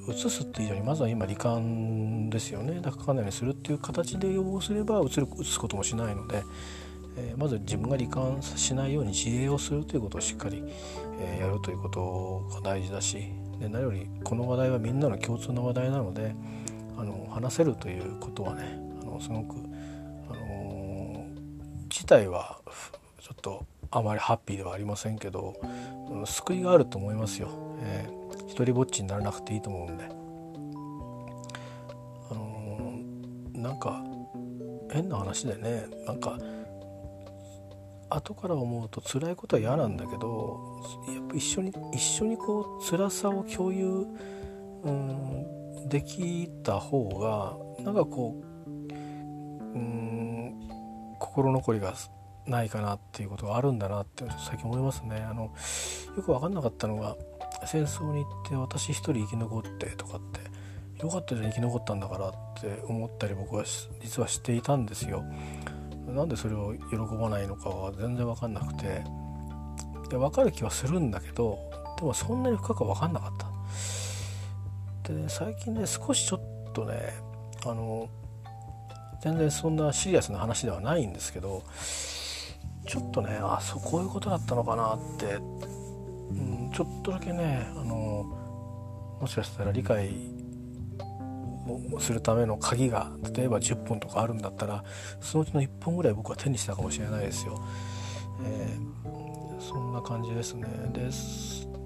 [0.07, 2.75] うつすっていう以上にまずは今罹患ですよね。
[2.75, 6.43] だからかかないようにするっていう形で予防すればうつるうつすこともしないので、
[7.17, 10.63] えー、まず自分が罹患しないように自衛をするということをしっかり、
[11.19, 13.17] えー、やるということが大事だし
[13.59, 16.35] で何よりこの話題はみんなの共通の話題なので
[16.97, 19.55] あの話せるということはねあのすごく
[21.89, 22.59] 自体は
[23.19, 25.55] ちょっとあまりハッピーではありませんけど
[26.25, 27.49] 救いがあると思いますよ、
[27.81, 30.05] えー、一人ぼっちにならなくていいと思うんで
[32.31, 34.03] あのー、なんか
[34.91, 36.39] 変な話でねなんか
[38.09, 44.07] 後から思うと辛いことは嫌なんだけどやっぱ一緒に一緒にこう辛さを共有、
[44.83, 47.09] うん、できた方
[47.77, 48.91] がなんかこう、
[49.75, 50.67] うん、
[51.19, 51.93] 心残りが
[52.47, 55.17] ないかなっていうことがあるんだなって最近思いますね。
[55.17, 55.43] あの
[56.15, 57.15] よく分かんなかったのが
[57.65, 63.63] 戦争に行って私一人生き残ってとかってよかったじゃん生き残ったんだからって思ったり僕は
[64.01, 65.23] 実はしていたんですよ。
[66.07, 69.03] なんでそれを喜ばないのかは全然分かんなくて
[70.09, 71.59] で分かる気はするんだけど
[71.97, 73.31] でもそんなに深くは分かんなかっ
[75.03, 75.13] た。
[75.13, 77.13] で、ね、最近ね少しちょっとね
[77.65, 78.09] あの
[79.21, 81.63] 全然そんなシリアスな話ではないんですけど
[82.87, 85.39] ちょっとねあそうこういうことだったのかなって、
[86.29, 88.25] うん、ちょっとだけねあの
[89.19, 90.09] もしかしたら理解
[91.99, 94.83] するための鍵が例えば10本とかあるんだったら
[95.19, 97.61] そのうちの1本ぐらい僕は手にしたかもしれないですよ。
[98.43, 100.67] えー、そんな感じですね。
[100.93, 101.09] で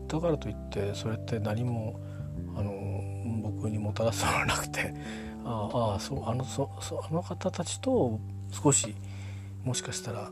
[0.07, 1.99] だからといってそれって何も
[2.55, 2.73] あの
[3.41, 4.93] 僕にもたらすのはなくて
[5.45, 8.19] ああそうあのそそあの方たちと
[8.51, 8.95] 少し
[9.63, 10.29] もしかしたら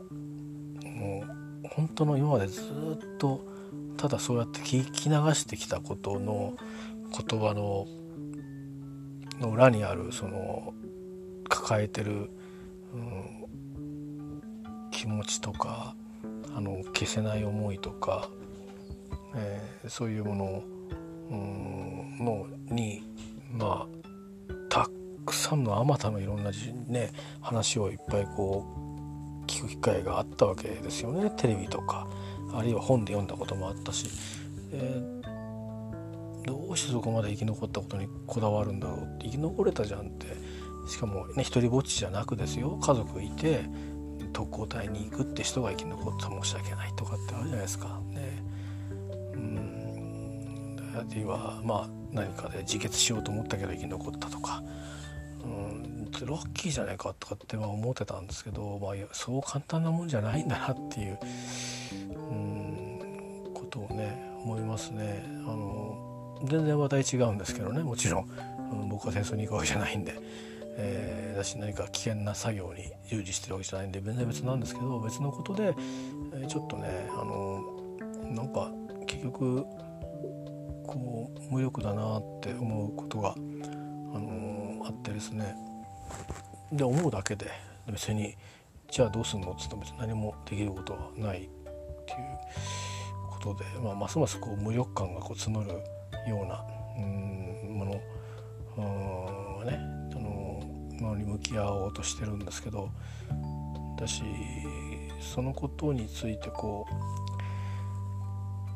[0.84, 1.24] も
[1.64, 3.40] う本当の今までずっと
[4.00, 6.54] ただそうやって聞き流してきたことの
[7.28, 7.86] 言葉の
[9.38, 10.72] の裏にあるその
[11.50, 12.30] 抱えてる、
[12.94, 15.94] うん、気持ちとか
[16.56, 18.30] あの消せない思いとか、
[19.34, 20.62] えー、そういうもの、
[21.30, 23.02] うん、のに
[23.52, 24.88] まあた
[25.26, 26.50] くさんのあまたのいろんな、
[26.88, 27.10] ね、
[27.42, 28.64] 話をいっぱいこ
[29.42, 32.08] う聞く機会があったわけですよねテレビとか。
[32.52, 34.08] あるいは本で読んだこともあったし。
[34.72, 35.40] えー
[36.46, 40.26] どうしてそこまで生き残ったことにこだわるんだろうって生き残れたじゃんって
[40.88, 43.60] しかもね一人ぼっちじゃなくですよ家族いて
[44.32, 48.00] 特攻隊に行くって人が生き残った申し訳ないとかってあるじゃないですか。
[48.10, 48.42] ね、
[49.34, 54.62] うんあるいはまあ何かで自決しようと思ったけど生き残ったとか。
[55.44, 55.79] うん
[56.26, 61.18] ラッキーじゃないかとかって思ってたんですけど、まあ、そう簡単なもんじゃないんだなっていう
[61.92, 65.24] うんことをね思いますね。
[65.26, 68.28] あの全然話題違うんですけどねもちろん、
[68.72, 70.14] うん、僕は戦争に行くわけじゃないんで、
[70.78, 75.74] えー、だし何か危険な作業に従事してるわけじゃないんで全然別なんですけど別のことで、
[76.32, 77.62] えー、ちょっとねあの
[78.30, 78.70] なんか
[79.06, 79.64] 結局
[80.86, 85.54] こう無力だなって思うことが、あのあってですね。
[86.72, 87.50] で思うだけで
[87.90, 88.36] 別に
[88.90, 91.48] じゃあどうすんのっつっても別に何もできることはないっていう
[93.30, 95.70] ことで、まあ、ますますこう無力感がこう募る
[96.28, 96.64] ような
[96.96, 97.92] うんもの
[99.64, 99.78] ね
[100.12, 100.28] その
[101.00, 102.90] ものに向き合おうとしてるんですけど
[103.98, 104.22] だし
[105.20, 106.86] そのことについてこ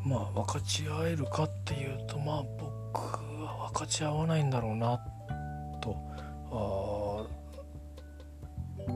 [0.04, 3.00] うまあ分かち合えるかっていうとまあ僕
[3.42, 5.00] は分かち合わないんだろうな
[5.80, 5.96] と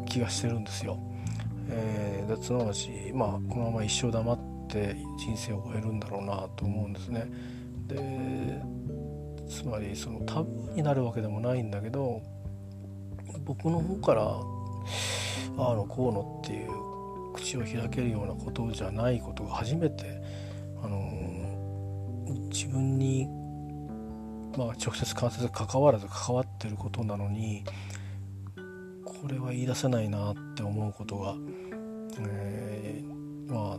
[0.09, 0.99] 気がしてるんですよ。
[1.71, 7.31] えー、すなわちまあこのまま一生黙って人生を終えるんだろうなと思うんですね。
[7.87, 8.63] で
[9.49, 12.23] つまりそのタブーになるわけでもないんだけど
[13.45, 16.71] 僕の方からああのこうのっていう
[17.35, 20.21] 口を開けるようなことじゃないことが初めて、
[20.83, 21.11] あの
[22.51, 23.27] 自分に、
[24.57, 27.65] まあ、直接間接関わらず関わってることなのに
[29.21, 31.35] これは言い出せないなって思うことが、
[32.21, 33.79] えー、ま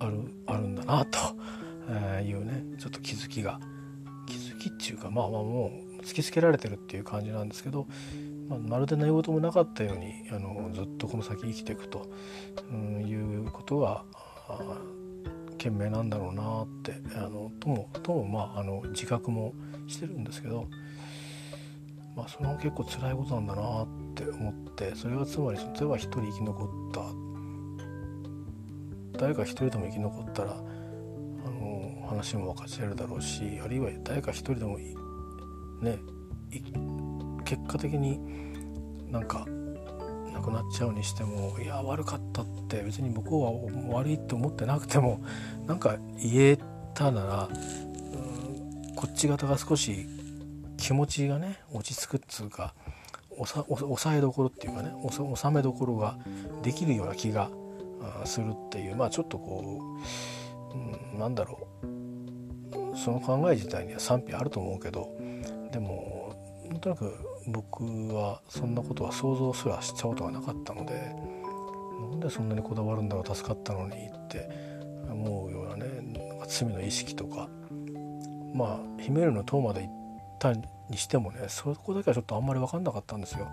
[0.00, 1.18] ああるあるんだなと。
[1.90, 3.58] えいうねちょっと気づきが
[4.26, 7.86] 気づきっていうかまあまあもう突きつけられてるっていう感じなんですけど、
[8.48, 12.06] まあ、まるで何事もなかったようにあのずっとこの先生きていくと、
[12.70, 14.04] うん、いうことが
[15.56, 19.54] 賢明なんだろうなってあのともともまああの自覚も
[19.86, 20.66] してるんですけど、
[22.18, 27.28] まあ、それも結構辛いことなんだなって思ってそれがつまり例えば一人生き残った。
[29.18, 30.54] 誰か一人でも生き残ったらあ
[31.50, 35.98] の話も分かち合えるだろうしあるいは誰か一人でもね
[37.44, 38.20] 結果的に
[39.10, 39.44] なんか
[40.32, 45.20] 亡くなっちゃうにしてもいや悪かったって別に向こうは悪いって思ってなくても
[45.66, 46.58] なんか言え
[46.94, 50.06] たならうんこっち側が少し
[50.78, 52.74] 気持ちがね落ち着くっつうか
[53.36, 54.92] 抑えどころっていうかね
[55.36, 56.18] 収めどころが
[56.62, 57.50] できるような気が
[58.24, 59.98] するっていうまあちょっとこ
[60.72, 61.98] う、うん、なんだろう。
[62.98, 65.08] その考え自体には賛否あると思うけど
[65.72, 66.34] でも
[66.68, 67.14] なんとなく
[67.46, 71.14] 僕はそんなことは想像すらしちゃうことがなかったので
[72.10, 74.50] なんでそんなにこだわるんだろう助かったのにって
[75.10, 75.86] 思うようなね
[76.48, 77.48] 罪の意識とか
[78.52, 79.97] まあヒメルの塔まで行っ
[80.38, 80.62] たに
[80.96, 83.48] してもねそこだけはちょっとあんまり分かんなかったんですよ。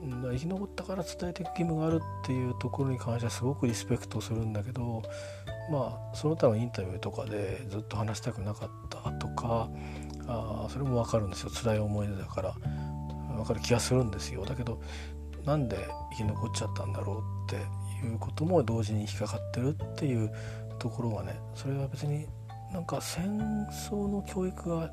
[0.00, 5.02] 生き残ったから伝えていく義務があるっていうところに関してはすごくリスペクトするんだけど
[5.72, 9.68] まあその他のインタビューとかでずっと話したくなかったとか
[10.28, 11.50] あそれも分かるんですよ。
[11.50, 12.54] 辛い思い出だから。
[13.38, 14.44] 分かる気がするんですよ。
[14.44, 14.80] だけど
[15.44, 20.30] なんで生き残っちゃったんだろうっていうことも同時に引っかかってるっていう
[20.78, 22.26] ところがねそれは別に
[22.72, 23.38] なんか戦
[23.70, 24.90] 争の教育が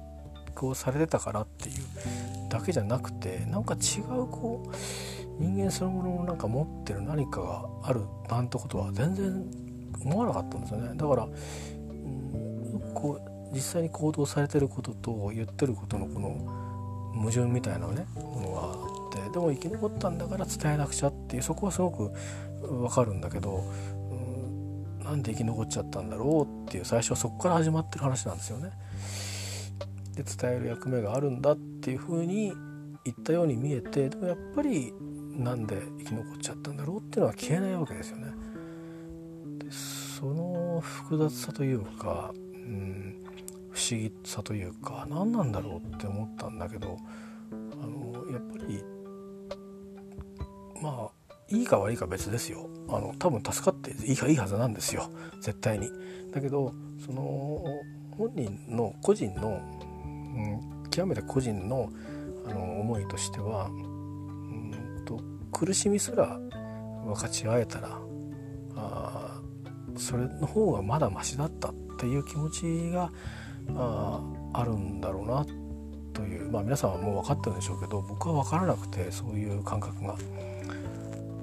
[0.56, 1.76] こうされてたからっていう
[2.50, 4.76] だけじゃなくてなんか違うこう
[5.40, 9.46] 人間そのもののなんか持ってる何かがあるなんてことは全然
[10.02, 16.66] 思わなかったんですよねだから、うん、こう実際に行動されてることと言ってることのこの
[17.16, 22.12] 矛盾みたいなねものがあってでも生き残ったんだから伝えなくちゃっていうそこはすごく
[22.84, 23.64] わかるんだけど、
[25.00, 28.72] うん、なんで生き残っちゃったんだろうっていう最初はそこから始まってる話なんですよね。
[30.16, 32.54] で伝える役目があるんだっていうふうに
[33.04, 34.94] 言ったように見えてでもやっぱり
[35.38, 38.28] なんで生き残っちゃったんだろうっていうのは消えないわけですよね。
[39.60, 43.24] でその複雑さというか、うん、
[43.72, 46.98] 不思議さというか何なんだろうって思ったんだけど
[47.52, 48.84] あのやっぱり
[50.82, 55.10] まあいいか悪いか別ですよあの多分助かっていいかいいはずなんですよ
[55.42, 55.90] 絶対に。
[56.32, 56.74] だけど
[57.06, 57.64] その
[58.18, 59.62] 本人の個人の
[60.40, 61.90] ん、極めて個人の
[62.48, 65.20] あの思いとしてはうんと
[65.52, 66.40] 苦しみすら
[67.06, 68.00] 分かち合えたら
[68.76, 69.42] あ
[69.96, 73.12] それの方がまだマシだったっていう気持ちが
[73.76, 74.22] あ
[74.54, 75.46] あるんだろうな
[76.14, 80.16] というまあ皆さんはもう分かってるんでしょうけど僕は分からなくてそういう感覚が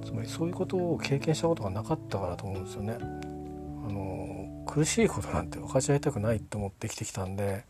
[0.05, 2.98] つまりそういうことを経験したことがなかったからと思うんですよね。
[3.00, 7.64] あの苦しいことなんて分かち合いたくないと思って生きてきたんで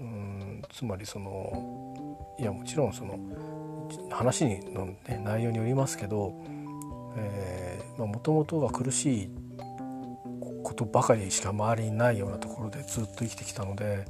[0.00, 1.94] うんつまりその
[2.38, 3.18] いやもちろんその
[4.10, 6.34] 話の、ね、内容によりますけど
[7.96, 9.30] もともとが苦しい
[10.62, 14.04] ことばかりしか周りにないようなところでずっと生きてきたので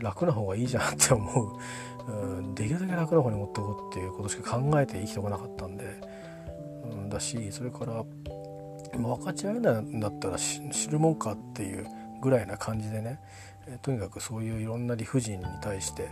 [0.00, 1.58] 楽な方がいいじゃんって思
[2.08, 5.84] う、うん、できるだけ楽な方に持っておこうっていうことしか考えて生きてこなかったんで、
[6.90, 8.04] うん、だしそれから
[8.98, 11.86] 分かち合えないんだったら知るもんかっていう
[12.20, 13.20] ぐらいな感じでね
[13.66, 16.08] えとにかくそういういろんな理不尽に対して、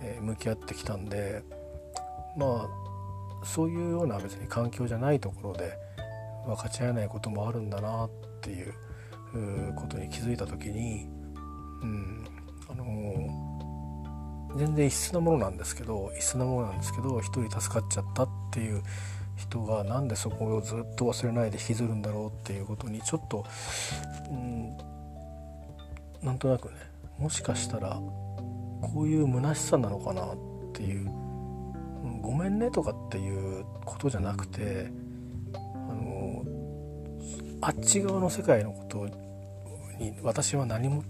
[0.00, 1.42] え向き合ってきたんで
[2.36, 2.68] ま
[3.42, 5.76] あそういうような別に環境じゃないところで
[6.46, 8.10] 分かち合えないこともあるんだなっ
[8.40, 8.74] ていう
[9.76, 11.08] ことに気づいた時に、
[11.82, 12.24] うん
[12.68, 18.82] あのー、全然異質なものなんですけど異質なものなんですけど一人助かっちゃったっていう
[19.36, 23.44] 人がなんでそこをずっと忘れないで引きずるんだろうっていうことにちょっと、
[24.30, 24.76] うん、
[26.22, 26.91] なんとなくね
[27.22, 28.00] もしかしたら
[28.80, 30.36] こういう虚しさなのかなっ
[30.72, 31.08] ていう
[32.20, 34.90] 「ごめんね」とかっていうことじゃなくて
[35.54, 35.58] あ
[35.94, 36.44] の
[37.60, 39.06] あっち側の世界のこと
[39.98, 41.04] に私は何も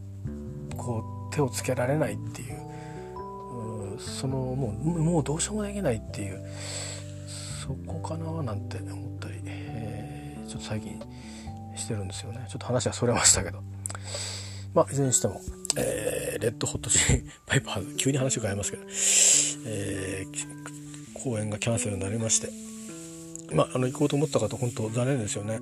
[0.77, 6.44] こう手をつけられないっていうそのもうもうどうしようもできないっていう
[7.27, 11.01] そこかななんて思ったり、えー、ちょっと最近
[11.75, 12.44] してるんですよね。
[12.51, 13.62] ちょっと話はそれましたけど。
[14.75, 15.40] まあいずれにしても。
[15.77, 18.83] えー、レッドホットチリパ イパーズ、急に話を変えますけど、
[19.67, 22.51] えー、公演がキャンセルになりまして、
[23.55, 25.61] まあ、あの、行こうと思った方、本当残念ですよね。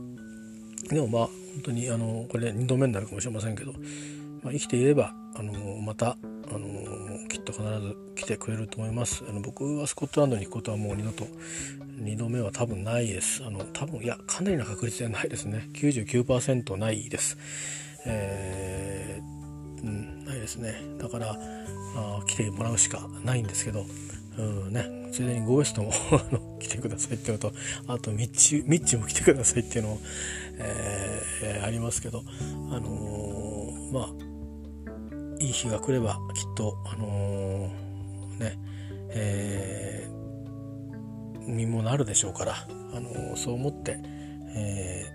[0.88, 3.72] でもまあ、本当に、あの、これ2度目になるかもしれませんけど、
[4.42, 6.16] まあ、生きていれば、あの、また、
[6.52, 9.22] あの、きっと必ず来てくれると思います。
[9.28, 11.26] あの、僕はスコットランドに行くことはもう二度と、
[12.00, 13.44] 2度目は多分ないです。
[13.44, 15.68] あの、多分、いや、かなりな確率ではないですね。
[15.74, 17.36] 99%ないです。
[18.06, 19.39] えー
[19.82, 20.74] うん、ないですね。
[20.98, 21.36] だから
[21.96, 23.84] あ来てもらうしかないんですけど
[24.38, 25.92] うんね、ついでにゴーエストも
[26.60, 27.52] 来てくださいっていうのと
[27.88, 30.00] あとミッチミッチも来てくださいっていうのも、
[30.58, 32.22] えー、ありますけど
[32.70, 38.58] あのー、まあいい日が来ればきっとあのー、ね
[39.12, 42.54] えー、身もなるでしょうから、
[42.94, 43.98] あのそう思って、
[44.54, 45.06] え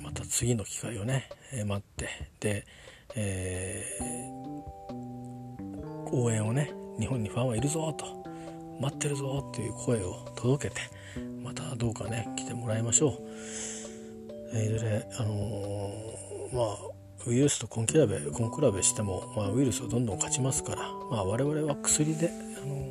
[0.00, 2.66] また次の機会をね、え待ってで
[3.20, 8.06] えー、応援をね日本にファンはいるぞと
[8.80, 10.80] 待ってるぞっていう声を届けて
[11.42, 13.12] またどうかね来てもらいましょう、
[14.54, 22.30] えー、いずれあのー、まあウイルスと根比べ根比べしても、まあ、ウイルスはどんどん勝ちますから、まあ、我々は薬で、
[22.62, 22.86] あの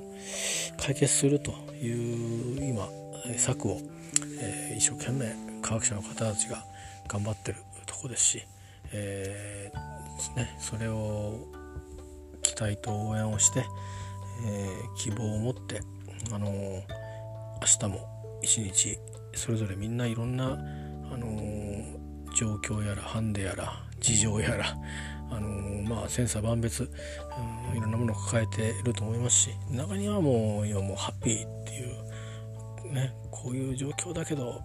[0.77, 1.51] 解決すると
[1.81, 2.87] いう今、
[3.37, 3.79] 策を、
[4.39, 6.63] えー、一生懸命科学者の方たちが
[7.07, 8.47] 頑張ってるとこですし、
[8.91, 9.96] えー
[10.35, 11.47] ね、それを
[12.41, 13.65] 期待と応援をして、
[14.45, 15.81] えー、希望を持って、
[16.31, 16.83] あのー、明
[17.79, 18.97] 日も一日
[19.33, 20.47] それぞれみんないろんな、あ
[21.17, 21.97] のー、
[22.35, 24.75] 状況やらハンデやら事情やら、
[25.31, 31.83] あの、まあ千差万別、うん、いろんなものを抱えていると思いますし中にはもう今もうハッピーってい
[32.89, 34.61] うねこういう状況だけど、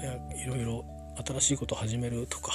[0.00, 0.84] ね、いろいろ
[1.26, 2.52] 新しいことを始めるとか、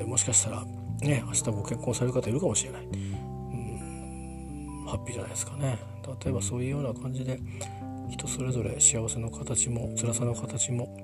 [0.00, 0.64] え、もしかしたら
[1.02, 5.78] ね明日ご結婚される方いるかもしれない、うん、ハッピーじゃないですかね。
[6.24, 7.40] 例えばそういうような感じで
[8.10, 10.96] 人それぞれ幸せの形も辛さの形も、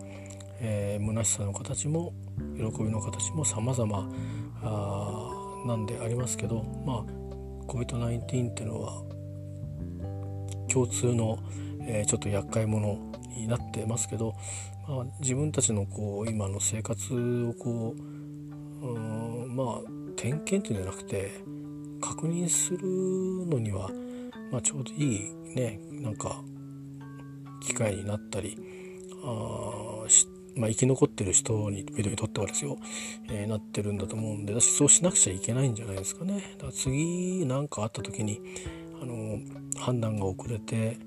[0.60, 2.12] えー、虚しさの形も
[2.56, 4.10] 喜びの形も様々
[4.62, 7.04] あなんでありますけどまあ
[7.68, 9.02] COVID-19 っていうのは
[10.68, 11.38] 共通の、
[11.82, 12.98] えー、ちょっと厄介者
[13.36, 14.34] になってますけど、
[14.88, 18.18] まあ、自分たちのこう今の生活をこう
[18.86, 19.17] うん
[19.58, 21.32] まあ点検っていうんじゃなくて
[22.00, 22.78] 確認する
[23.46, 23.90] のには、
[24.52, 26.40] まあ、ちょうどいいねなんか
[27.60, 28.56] 機会になったり
[29.24, 30.04] あ
[30.56, 32.78] まあ、生き残ってる人にビデオにとってはですよ、
[33.30, 36.42] えー、なってるんだと思うんで私そうしなくちゃいけないんじゃないですかね。
[36.56, 38.40] だから次何かあった時に
[39.00, 39.38] あの
[39.78, 40.98] 判断が遅れて、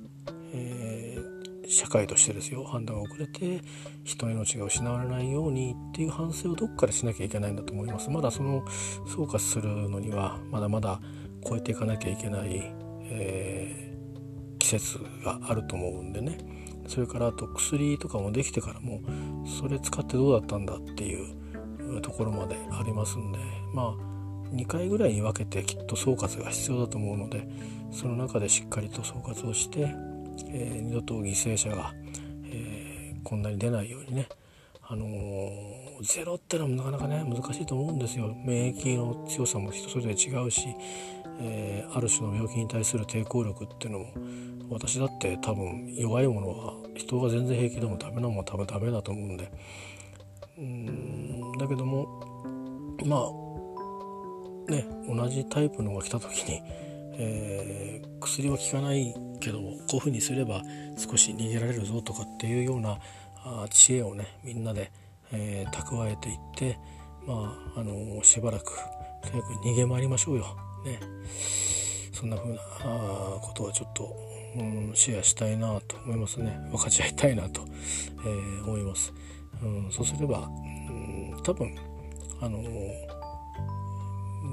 [0.53, 3.61] えー、社会としてですよ判断が遅れて
[4.03, 8.09] 人の命が失われないようにっていう反省をどっかでしなきゃいけないんだと思います。
[8.09, 8.65] まだその
[9.07, 10.99] 総括するのにはまだまだ
[11.47, 16.37] 超えていかなきゃいけない、えー、季節があると思うんでね。
[16.87, 19.01] それからあと薬とかもできてからも
[19.45, 23.39] それ使ってどうだったんだっていうところまでありますんで
[23.73, 24.11] まあ
[24.53, 27.47] 2回ぐらいに分けてきっと総括が必要だと思うので
[27.91, 29.93] その中でしっかりと総括をして、
[30.47, 31.93] えー、二度と犠牲者が、
[32.45, 34.27] えー、こんなに出ないようにね
[34.83, 38.35] あのー、ゼロってのはなかなかね難しいと思うんですよ。
[38.45, 40.67] 免疫の強さも人それぞれ違うし、
[41.39, 44.07] えー、ある種の病気に対する抵抗力っていうのも
[44.69, 49.51] 私だって多分弱いものは人が全然平気でもダメなものは多分ダメだと思うんで。
[50.57, 52.53] うんだけども
[53.05, 53.17] ま
[54.69, 56.61] あね同じタイプのが来た時に、
[57.23, 60.63] えー、薬は効かないけどこういうふうにすれば
[60.97, 62.97] 少し逃げられるぞとかっていうような
[63.43, 64.91] あ知恵をねみんなで、
[65.31, 66.79] えー、蓄えていって
[67.27, 68.75] まああのー、しばらく
[69.23, 70.57] とにかく逃げ回りましょうよ。
[70.83, 70.99] ね、
[72.11, 72.59] そんな風な
[73.39, 76.59] ことはちょっとうん、シェアしたいなと思いますね。
[76.71, 77.61] 分かち合いたいなと、
[78.25, 79.13] えー、思います、
[79.63, 80.41] うん、そうすれば、う
[80.91, 81.73] ん、多分
[82.41, 82.61] あの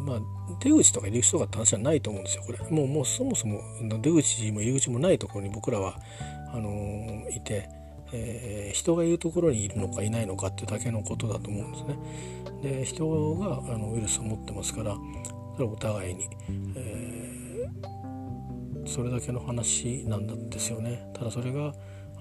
[0.09, 0.21] まあ
[0.61, 2.59] 出口とか入り口とかって話はないと思うんですよこれ。
[2.71, 3.61] もうもうそもそも
[4.01, 5.99] 出口も入り口もないところに僕らは
[6.53, 7.69] あのいて、
[8.13, 12.81] えー、人がいるところにいるのかいないのかっていうだけのことだと思うんですね。
[12.81, 14.97] で人があのウイルスを持ってますから
[15.55, 16.29] それはお互いに、
[16.75, 17.39] えー
[18.89, 21.07] それだけの話なんですよね。
[21.13, 21.75] ただそれが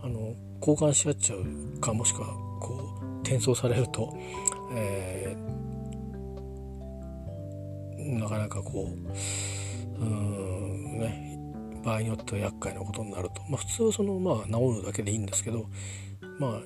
[0.04, 2.28] あの交換し合っちゃうかもしくは
[2.60, 4.16] こう転送されると、
[4.76, 5.67] えー、
[8.08, 8.90] なかなかこ
[10.00, 11.40] ううんね
[11.84, 15.66] 場合によっては厄介なことになると、まあ、普通はそのまあ治るだけでいいんですけど
[16.40, 16.62] まあ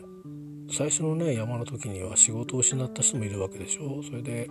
[0.71, 4.49] 最初のね山の時には仕事を失った人もいるわけでしょそれで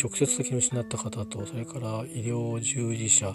[0.00, 3.34] 直接的に失った方とそれから医療従事者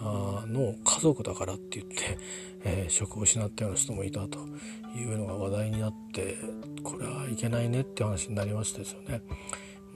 [0.00, 2.18] の家族だからって言って、
[2.64, 4.38] えー、職を失ったような人もいたと
[4.94, 6.36] いうのが話題になって
[6.82, 9.22] これはいけないねって話になりましたですよね。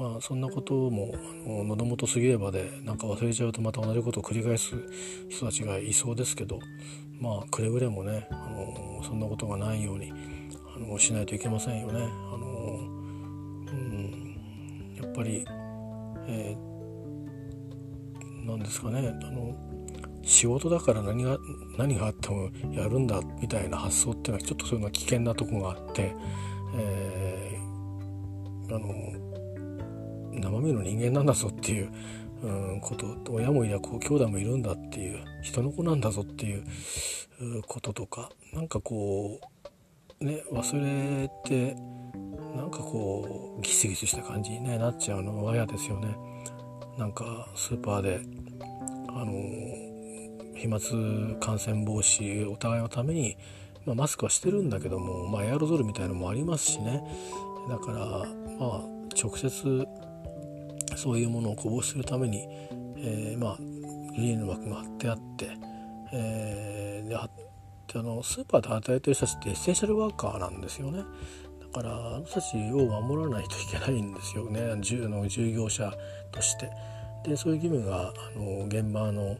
[0.00, 1.14] まあそんなことも
[1.46, 4.74] 喉元過ぎればでなんか忘れちゃうとまた同じことを繰り返す
[5.28, 6.58] 人たちがいそうですけど
[7.20, 10.10] まあくれぐれもねあのそんなことがないように
[10.74, 12.00] あのしないといけませんよね。
[12.00, 12.78] あの
[13.66, 14.36] うん
[14.96, 15.44] やっぱり、
[16.28, 19.54] えー、なんですかねあの
[20.22, 21.36] 仕事だから何が
[21.76, 26.14] 何があってもやるんだみたいな発想っていうのはちょっとそういうのは危険なとこがあって、
[26.76, 29.29] えー、あの
[30.32, 31.92] 生身の人間なんだぞっていう、
[32.42, 36.64] うん、こと親もいりゃ兄弟もいるんだっていう人の子なんだぞっていう
[37.66, 39.40] こととかなんかこ
[40.20, 41.76] うね忘れて
[42.56, 46.16] なんかこうギスギスした感じに、ね、なっちゃうのは嫌ですよね。
[46.98, 48.20] なんかスーパーで
[49.08, 49.32] あの
[50.54, 53.36] 飛沫感染防止お互いのために、
[53.86, 57.02] まあ、マスクはしてるんだけども、まあ、エアロゾルみたいのもありますしね
[57.70, 58.26] だからま
[58.60, 58.82] あ
[59.16, 59.86] 直接
[60.96, 62.46] そういうものをこぼするために、
[62.96, 63.56] えー、まあ
[64.12, 65.50] ビニール膜が貼ってあって、
[66.12, 67.30] えー、で貼っ
[67.90, 71.02] ってあのスーパーで働いてる人たちってエッセンシャルワーカーなんですよね。
[71.60, 75.92] だからあの人たちを守らないといけないんですよね従の従業者
[76.30, 76.70] として。
[77.24, 79.36] でそういう義務があの現場の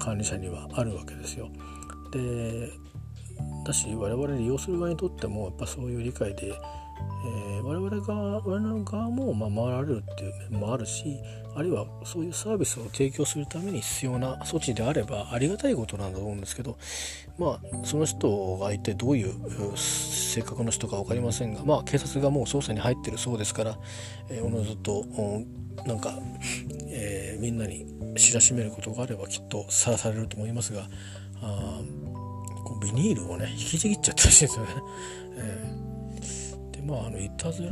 [0.00, 1.48] 管理者にはあるわけですよ。
[2.10, 2.70] で
[3.64, 6.52] だし我々利用する側にとってもやっぱそういう理解で、
[7.24, 11.18] えー、我々側我々の側もまあ守られるっていう面もあるし
[11.54, 16.76] あるいはそういうサービスを提供するために必要な措置であればありがたいことなんだと思うんですけど
[17.38, 19.32] まあその人が一体どういう
[19.76, 23.78] 性格の人か分かりませんがまあ警察がもう捜査に入ってるそうですから、
[24.28, 25.04] えー、おのずと
[25.86, 26.18] なんか、
[26.88, 27.86] えー、みんなに
[28.16, 30.88] 知らしめることがあればきっとさらされると思いますが
[31.42, 31.80] あ
[32.64, 34.70] こうビニールをね引きちぎっちゃったらしいですよね。
[36.86, 37.70] まああのいたずら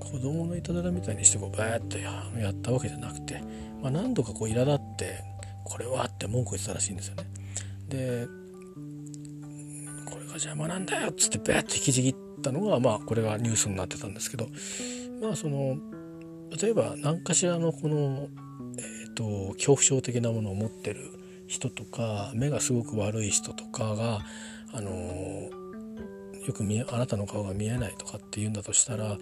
[0.00, 3.40] 子供のいたずらみたいにしてこうバーッとやったわけじゃなくて、
[3.82, 5.24] まあ、何度かこう苛立って
[5.64, 7.24] これはって文句言ってたらしいんですよね。
[7.88, 8.26] で
[10.04, 14.48] これが邪魔なんだよっつってバーッと引きちぎったのがまあこれがニュースになってたんですけど
[15.20, 15.76] まあその
[16.60, 18.28] 例えば何かしらのこの、
[18.78, 21.10] えーと、恐怖症的なものを持ってる
[21.46, 24.20] 人とか目がすごく悪い人とかが、
[24.72, 24.90] あの
[26.46, 29.18] よく見えあなたの顔が見えないとかって言うんだとしたら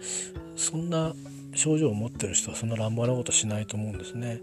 [0.55, 1.13] そんな
[1.55, 4.41] 症状を持ってる人はそんな乱暴なことしないと思うんですね。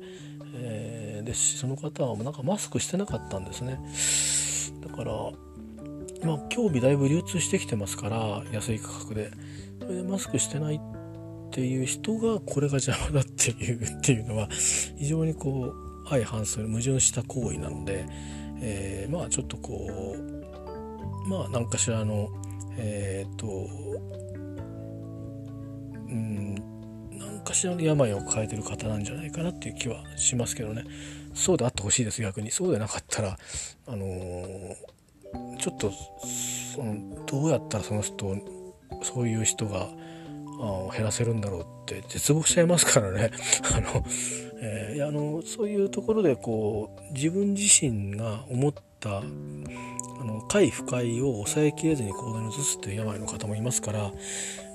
[0.55, 3.79] えー、でその方はなんかマスクしてなかったんですね。
[4.87, 5.13] だから
[6.25, 9.31] まあ興味だいぶ流通してきてますから安い価格で
[9.81, 10.81] それでマスクしてないっ
[11.51, 14.49] ていう人がこれが邪魔だっていうっていうのは
[14.97, 15.75] 非常にこ
[16.05, 18.07] う相反する矛盾した行為なので、
[18.61, 22.31] えー、まあちょっとこうまあ何かしらの
[22.79, 23.47] えっ、ー、と
[26.09, 26.55] うん
[27.19, 30.85] 何かしらの病を抱えてる方なんじゃないかなっていう気はしますけどね。
[31.35, 32.51] そうであってほしいです逆に。
[32.51, 33.39] そうでなかったら
[33.87, 34.77] あのー、
[35.59, 35.91] ちょっと
[36.75, 38.37] そのどうやったらその人
[39.03, 39.89] そういう人が
[40.95, 43.31] 減らせるんだろうって絶望しちゃいますからね。
[43.75, 44.05] あの、
[44.61, 49.23] えー、あのそういうところでこう自分自身が思った
[50.21, 54.13] あの快不快を抑えきれずに行動に移すという病の方もいますから、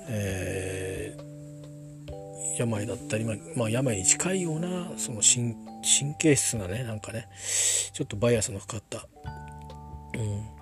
[0.08, 5.54] えー、病だったり、ま、まあ、病に近いようなその神
[6.18, 7.28] 経質なねなんかね
[7.92, 9.06] ちょっとバイアスのかかった、
[10.14, 10.58] うん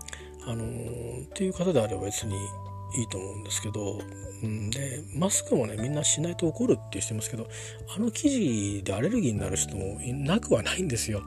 [0.48, 2.36] あのー、っていう方であれば別に
[2.96, 3.98] いいと思うんですけど、
[4.42, 7.48] うん、でマスクもねみんなしないと怒るってしてますけど
[7.96, 11.22] あの生地でアレルギーになる人もなくはないんですよ。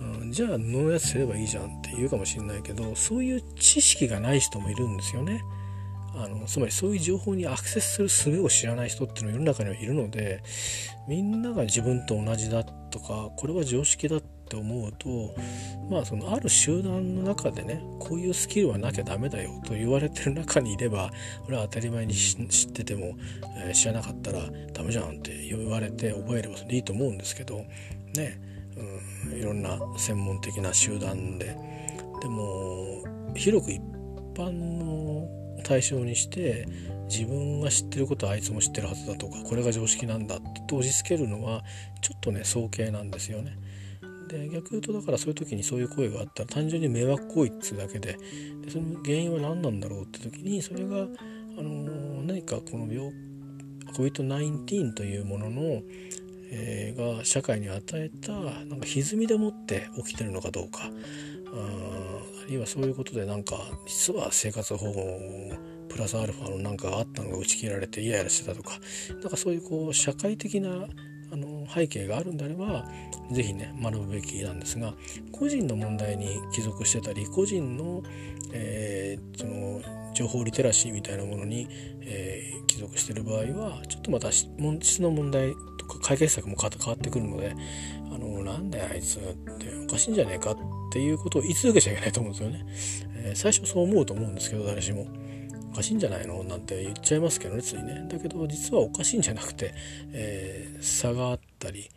[0.00, 5.42] うん、じゃあ布のやつすればいいじゃんって言うかもしれないけどそういう知識がない人もいるんですよね。
[6.16, 10.42] あのつまりそういう情報にアクセスする術を知らない人っていうのは世の中にはいるので
[11.08, 15.34] みんなが自分と同じだとかこれは常識だって思うと
[15.90, 21.10] まあそのある集団の中でねこういうスキルはなきゃダメだよと言われてる中にいれば
[21.48, 23.16] 俺は当たり前に知ってても、
[23.64, 24.38] えー、知らなかったら
[24.72, 27.64] ダメじゃんって言われて覚えればそれでいいと思うんですけど
[28.14, 28.38] ね、
[28.76, 31.56] うん、いろんな専門的な集団で
[32.20, 33.04] でも
[33.34, 33.80] 広く一
[34.34, 35.28] 般の
[35.62, 36.66] 対象にして
[37.08, 41.62] 自分が知ってることはあいつも知ってるはずだとかこれが常識なんだって押し付けるのは
[42.00, 43.56] ちょっとね早計なんですよね。
[44.28, 48.16] で逆言うとだからそういう時にそういう声があったら単純に迷惑行為っつうだけで
[48.62, 53.12] でその原因は何なんだろうって時にそれが、あのー、何かこの病
[53.94, 55.82] COVID-19 というものの、
[56.56, 60.90] え、が社会に与えたなんか歪みでもって起きてるのかどうか。
[61.52, 65.20] ああるいはそういうことでなんか実は生活保護
[65.88, 68.78] プラスアルファのなんかがあったのが打ち切られてイライラしてたとか。
[69.20, 70.86] なんかそういうこう社会的な
[71.32, 72.84] あの背景があるんであれば
[73.30, 74.94] 是非ね学ぶべきなんですが
[75.32, 78.02] 個人の問題に帰属してたり個人の,、
[78.52, 79.80] えー、その
[80.14, 81.68] 情報リテラシーみたいなものに、
[82.02, 84.48] えー、帰属してる場合はちょっとまた質
[85.02, 87.54] の問題とか解決策も変わってくるので
[88.12, 89.22] あのなんだよあいつっ
[89.58, 90.56] ておかしいんじゃねえかっ
[90.92, 92.66] ていうことを言い続けちゃいけないと思うんですよね。
[93.16, 95.06] えー、最初そう思うと思うんですけど誰しも。
[95.74, 96.44] おかしいんじゃないの？
[96.44, 99.74] なんて言っちゃいますけどねついねだけど実はおかしいんじゃなくて、
[100.12, 101.90] えー、差があったり、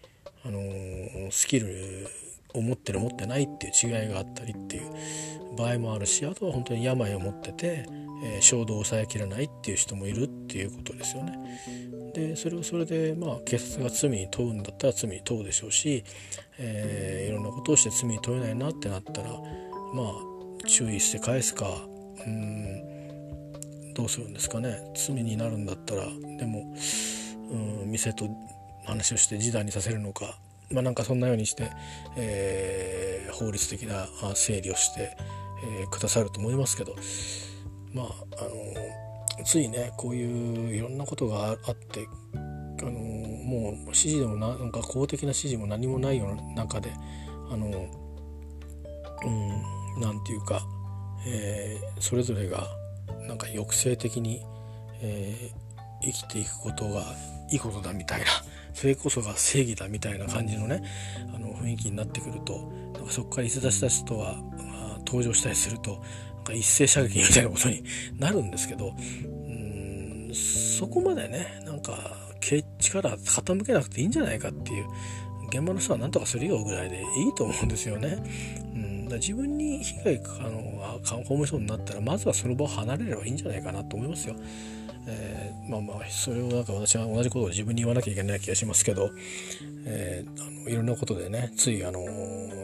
[0.43, 2.09] あのー、スキル
[2.55, 7.85] を持ってる持ってないっていう違いがあったりっていう場合もあるしあとは本当に病を持ってて、
[8.23, 11.37] えー、衝動を抑えきれないっていう人もいるっていうことですよね。
[12.15, 16.03] でそれをそれでまあ警察が罪に問うんだったら罪に問うでしょうし、
[16.57, 19.29] えー、いろんなことをして罪に問えないなってなったら
[19.93, 21.67] まあ注意して返すか
[22.25, 22.86] うん
[23.97, 24.79] どうするんですかね。
[24.95, 26.05] 罪になるんだったら
[26.37, 26.71] でも、
[27.51, 28.29] うん、店と
[28.85, 30.37] 話をして示談にさせるのか。
[30.69, 31.71] まあなんかそんなようにして、
[32.15, 35.17] えー、法律的な整理をして、
[35.81, 36.95] えー、くださると思いますけど。
[37.93, 38.05] まあ
[38.39, 42.07] あのついねこういういろんなことがあって
[42.81, 46.91] あのもう指示でもななんか公的な指示も何もないような中で
[47.49, 47.67] あの
[49.25, 50.61] うんなんていうか、
[51.25, 52.67] えー、それぞれが
[53.27, 54.41] なんか抑制的に、
[55.01, 57.03] えー、生きていくことが
[57.51, 58.25] いいことだみたいな
[58.73, 60.83] それこそが正義だみたいな感じのね
[61.33, 66.03] あの雰囲気になってくるとなんかそこから逸脱した人が、まあ、登場したりすると
[66.35, 67.83] なんか一斉射撃みたいなことに
[68.17, 72.17] なるんですけどうんそこまでねなんか
[72.79, 74.85] 力傾けなくていいんじゃないかっていう
[75.49, 78.17] 現場の人は何とかするよぐらいでいいと思うんですよね。
[78.73, 84.35] うん、自分に被害あの被りそうになったらまずはその場を離れればいいんじゃないかなと思いますよ。
[85.09, 89.09] えー、まあまあそれをなんか私は同じことを自分に言わなきゃいけない気がしますけど、
[89.85, 92.03] えー、あのいろんなことでねついあの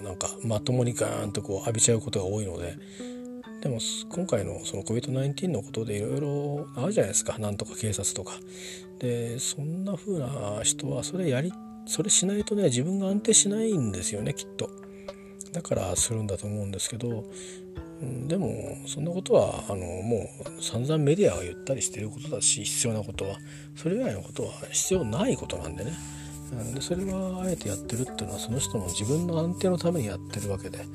[0.01, 2.77] なんかまともにガーンとこう浴びちゃうことが多いので。
[3.61, 3.77] でも
[4.09, 8.33] 今回のその COVID-19 のことでいろいろあるじゃないですかなんとか警察とか
[8.99, 11.53] でそんな風な人はそれやり
[11.85, 14.69] それしないとね自分が安定しないんですよねきっと
[15.53, 17.23] だからするんだと思うんですけど
[18.27, 20.29] でもそんなことはあのも
[20.59, 23.37] う散々メディアが言ったりしてることだし必要なことは
[23.75, 25.93] それ以外のことは必要ないことなんでね。
[26.73, 30.85] でそれはあえてやってるっていうのはその人の自分の安定のためにやってるわけで、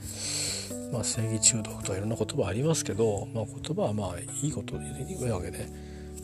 [0.92, 5.66] まあ、正義中毒とかいろんな言葉ありますけど、まあ、言葉はまあいいことでいいわけで、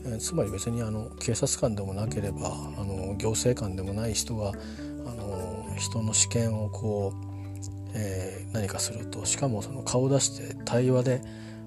[0.04, 7.33] えー、つまり別にあの警察官でもなければあの行政官でもない人があの人の試験をこう
[7.94, 11.22] えー、何かするとしかもその顔出して対話で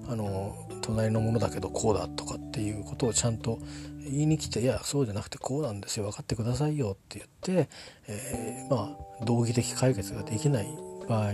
[0.08, 3.58] あの隣のものだけどこうだとかっていうことをちゃんと
[4.04, 7.68] 言いに来て「いやそうじゃなくてこうなんですよ分かってくださいよ」って言って、
[8.06, 10.68] えー、まあ道義的解決ができない
[11.08, 11.32] 場合、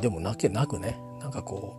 [0.00, 1.78] でもなけなくねなんかこ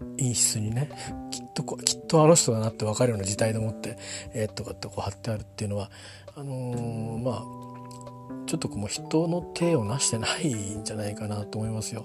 [0.00, 0.90] う陰湿にね
[1.30, 3.98] きっときっとあの人だなって分かるような事態でもって
[4.32, 5.90] 「えー、とかってこう貼ってあるっていうのは
[6.34, 7.69] あのー、まあ
[8.50, 12.04] ちょっともう人の手をなしてないんじゃないかなと思いますよ。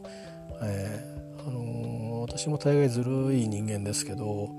[0.61, 4.51] えー、あのー、私も大概ずるい人間ですけど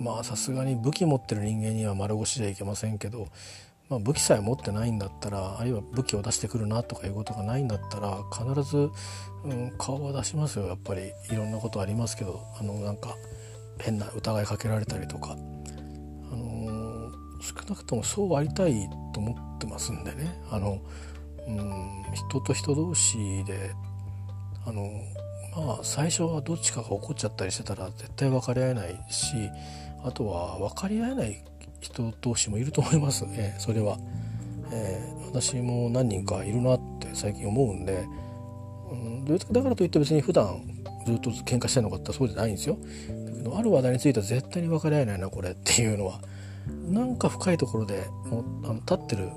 [0.00, 3.28] まあさすがに武器持ってる人間には丸腰じゃいけませんけど、
[3.88, 8.90] まあ、武器さえ持ってないんだったらあるいは武器を出してくるなとかいうことがないんだったら必ず、
[9.44, 13.14] うん、顔は出しますよやっぱりいろんなことありますけどあのなんか
[13.78, 15.36] 変な疑いかけられたりとか。
[17.44, 20.40] 少なくともそうありたいと思ってますんでね。
[20.50, 20.78] あの
[21.46, 23.72] うん人と人同士で
[24.66, 24.90] あの
[25.54, 29.50] まあ最初はどっちかが怒っちゃったりしてたら絶対分かり合えないし
[30.02, 31.44] あとは分かり合えない
[31.80, 33.56] 人同士もいると思いますね。
[33.58, 33.98] それは、
[34.72, 38.06] えー、私も何人かいるなって最近思うんで、
[38.90, 40.62] うん、だからといって別に普段
[41.06, 42.78] ずっと喧嘩してるのかってそうじゃないんですよ。
[43.26, 46.20] だけどある話題については絶対に分かり合えないなこれっていうのは。
[46.66, 49.30] なんか深いところでもうあの立ってる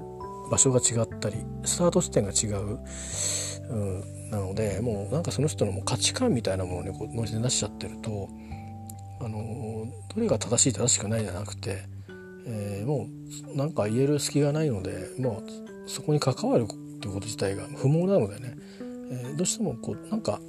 [0.49, 2.79] 場所が違ったりスタート地点が違う、
[3.69, 8.29] うん、なのでもうなんかその人のもう価値観みたいなものをねこうノイズで出しちゃってると
[9.19, 11.83] あのどれが正しい正しくないじゃなくて、
[12.45, 13.07] えー、も
[13.53, 15.43] うなんか言える隙がないのでも
[15.85, 20.39] うそこに関わるっていうこと自体が不毛なのでね、えー、どうしてもこうなんか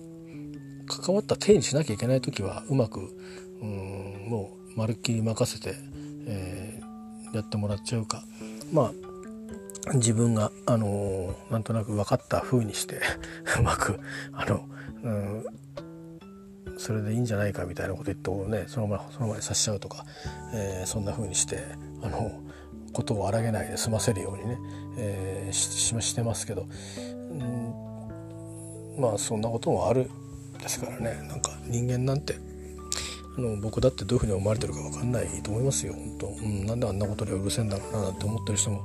[0.87, 3.01] 関わった体にしなきゃいけない時はうまく
[3.61, 5.75] うんもうまるっきり任せて、
[6.27, 6.58] え、
[7.39, 8.23] やってもらっちゃうか。
[8.73, 8.93] まあ
[9.95, 13.01] 自分が、あのー、なんとなく分かった風にして
[13.59, 13.99] うまく
[14.33, 14.69] あの、
[15.03, 15.45] うん、
[16.77, 20.05] それでいいんじゃないかみたいなこと言ってもねそのままそのままさしちゃうとか、
[20.53, 21.63] えー、そんな風にして
[22.03, 22.31] あの
[22.93, 24.59] ことを荒げないで済ませるようにね、
[24.99, 26.67] えー、ししてますけど、
[28.97, 30.11] うん、まあそんなこともある
[30.61, 31.27] ですからね。
[31.29, 32.35] なんか人間なんて
[33.41, 38.83] の僕だってどういうふうに思われてるか分かんないと思いますよ本当、うん、なんであんなことでうるせえんだろうななんて思ってる人も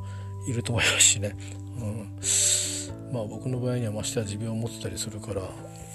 [0.47, 1.36] いると思いますしね、
[1.78, 5.41] うん、まあ僕の場合にはましては持病を持ってたりするから、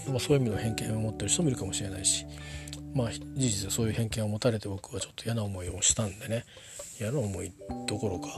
[0.08, 2.26] まあ、そういう意味の偏見を持ってる人もいるかもしれないし
[2.94, 6.44] まあ事実そういう偏見を持たれて僕はちょっと嫌な思いをしたんでね。
[7.00, 7.52] 嫌な思い
[7.86, 8.28] どころか。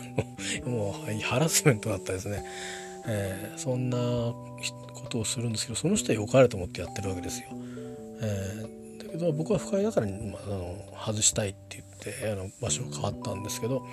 [0.64, 2.42] もうハラスメントだったですね、
[3.06, 7.48] えー、そんなことをするんですけどその人は良かれと思ってやってるわけですよ。
[8.20, 13.86] えー、けど僕は不快だから、まあ、あの外したいって言ってあの場所が変わったんですけど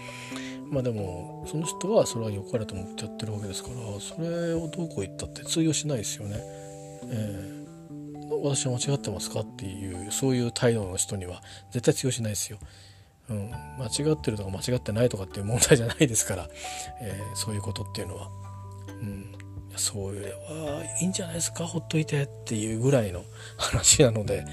[0.70, 6.38] まあでもその人はそれは良かれと思ってやってるわけですからそれをどこう言ったって通用しないですよね。
[7.08, 11.42] えー、私は間違ってますかっていうそういう態度の人には
[11.72, 12.58] 絶対通用しないですよ。
[13.30, 16.48] うん、間違ってるとか間違ってないとかっていう問題じゃないですから、
[17.02, 18.30] えー、そういうことっていうのは、
[18.88, 19.36] うん、
[19.76, 23.24] そういうはいいんじゃないですかほっといてっていうぐらいの
[23.58, 24.46] 話なので、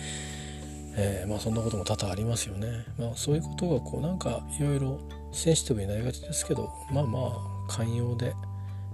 [0.96, 2.84] えー、まあそんなことも多々ありますよね。
[2.98, 5.00] まあ、そういうことがこうなんかいろいろ
[5.32, 8.34] センシティブになりがちですけどまあまあ寛容で、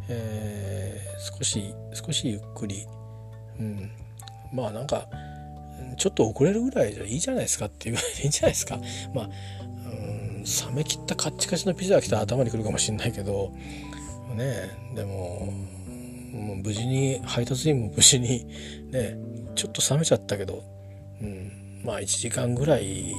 [0.09, 2.86] えー、少し少しゆっくり、
[3.59, 3.90] うん、
[4.53, 5.09] まあなんか
[5.96, 8.78] ちょっと遅れるぐらいじゃいいじゃないですかっていうぐらいでいいんじゃないですか。
[9.14, 9.30] まあ
[9.90, 9.94] う
[10.40, 13.53] ん冷め切ったカッチカチのピザが来たら頭にくるかもしれないけど
[14.34, 15.53] ねでも
[16.32, 18.46] もう無事に配達員も無事に
[18.90, 19.18] ね
[19.55, 20.62] ちょっと冷めちゃったけど、
[21.20, 23.14] うん、まあ1時間ぐらい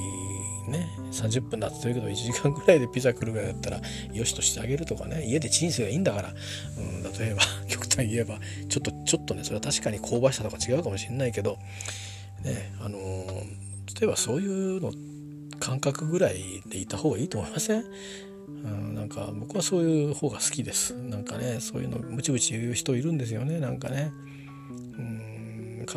[0.68, 3.80] ね30分だって言うけど1時間ぐらいでピザ来るぐらいだったら
[4.12, 6.34] よしとしてあげるとかね家でチンすればいいんだから、
[6.78, 8.38] うん、例えば 極端に言えば
[8.68, 11.58] ちょっとちょっとねそれは確かに香ばしさとか違うかもしれないけど
[12.44, 14.92] ねあのー、例えばそういうの
[15.58, 17.84] 感覚ぐらいでいた方がいいと思いません？
[18.48, 20.94] うん、なんか僕はそういう方が好きです。
[20.94, 24.10] なんかねそういうのムチムチ言う人いるんですよねなんかね。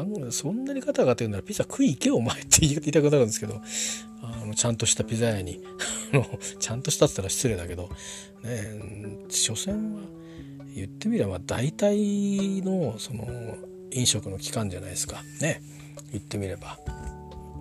[0.01, 3.61] うんそんなにガタガタ言うならピザ食い行けお前って言いたくなるんですけど。
[4.23, 5.61] あのちゃんとしたピザ屋に。
[6.59, 7.89] ちゃんとしたって言ったら失礼だけど。
[8.43, 10.01] ね所詮は
[10.75, 13.27] 言ってみれば大体のその
[13.91, 15.21] 飲食の期間じゃないですか。
[15.41, 15.61] ね
[16.11, 16.79] 言ってみれば。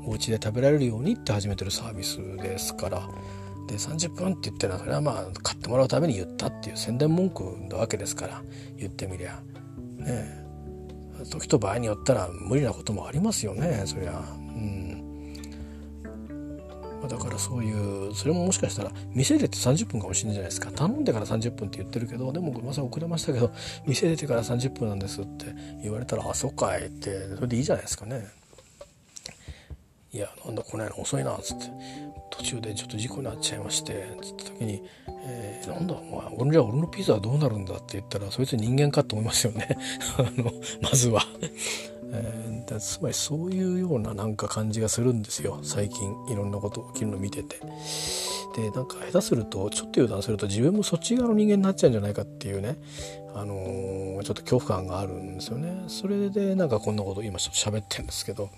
[0.05, 3.09] お家で食べられるようにって始めてるサービスですから。
[3.67, 8.43] で30分って言ってるのはそれはまあ買ってもらうために言ったっていう宣伝文句なわけですから。
[8.77, 9.41] 言ってみりゃ。
[9.99, 10.07] ね。
[10.09, 10.42] え
[11.25, 14.13] 時と場合によったら無理なこともありますよねそりゃ。
[14.13, 14.83] うん。
[17.09, 20.71] だからそういうそれももしかしたら店出て30分かもしれないじゃないですか。
[20.71, 23.51] 頼んでから30分って言ってるけどでもごめんなさい遅れましたけど
[23.87, 25.47] 店出てから30分なんですって
[25.83, 28.27] 言われたらあそっかいってそれでいいじゃないですかね。
[30.15, 31.65] いやなんだこの間遅いなっつって
[32.31, 34.83] 途中でちょっと事故になっちゃいましてつった時に
[35.25, 39.79] 「えー、なんだお前俺じゃ俺のピザはどうなるんだ」って言ったらそいつ人間かと思いますよね
[40.19, 41.23] あのまずは。
[42.15, 47.57] えー、つまりそういうようななんか感じがするんですよ最近いろんなこと起きるの見てて。
[48.55, 52.77] でなんか下手するとちょっと油断すると自分もそっち側の人間になっちゃうんじゃないかっていうね、
[53.35, 55.85] あのー、ちょっと恐怖感があるんですよね。
[55.87, 58.51] それでなんかこんなこと今ちょっと喋ってるんですけど。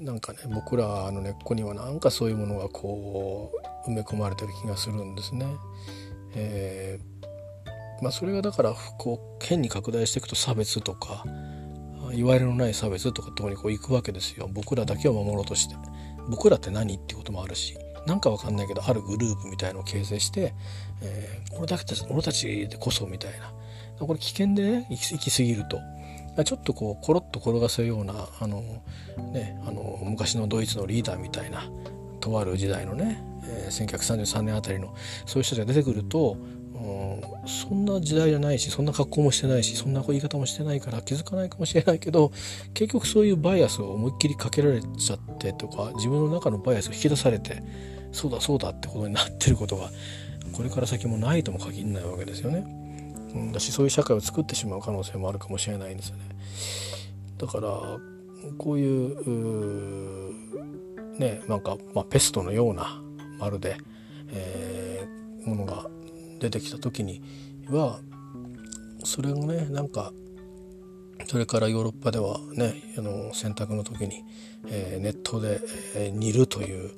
[0.00, 3.52] なんかね僕らの根っこにはなんかそういうものがこ
[3.86, 5.46] う埋め込まれてる気がするんですね。
[6.34, 11.24] えー、まあ、それがだからこう変に拡大していくと差別とか
[12.12, 14.48] いわれのない差別とかとこにこう行くわけですよ。
[14.52, 15.74] 僕らだけを守ろうとして。
[16.28, 17.76] 僕らって何っていうこともあるし。
[18.06, 20.54] なんかわかんないけどあるグループみたいのを形成して、
[21.02, 23.52] えー、俺だけたち俺たちでこそみたいな。
[23.98, 25.78] これ危険でね行き過ぎると。
[26.44, 28.62] ちょっとこうコロッと転がせるようなあの、
[29.32, 31.64] ね、あの昔のドイツのリーダーみたいな
[32.20, 34.94] とある時代のね、えー、1933年あたりの
[35.26, 36.36] そういう人たちが出てくると、
[36.74, 42.30] うん、そんな時代じゃないしそんな格好もしてないしそんな言い方もしてないから気づかないかもしれないけど
[42.74, 47.62] 結局そういうバイアスを思いっきりかけられちゃってとか自分の中のバイアスを引き出されて
[48.12, 49.90] そうだそうだってことになってることが
[50.52, 52.64] これから先もないとも限らないわけですよね。
[53.52, 56.27] だしそういう社会を作ってしまう可能性もあるかもしれないんですよね。
[57.38, 57.68] だから
[58.56, 60.34] こういう
[61.18, 63.02] ねなんか、まあ、ペストのような
[63.38, 63.76] まるで、
[64.30, 65.86] えー、ものが
[66.40, 67.22] 出てきた時に
[67.68, 68.00] は
[69.04, 70.12] それがねなんか
[71.26, 74.24] それからヨーロッパではねあの洗濯の時に、
[74.68, 75.60] えー、熱湯で、
[75.96, 76.90] えー、煮るという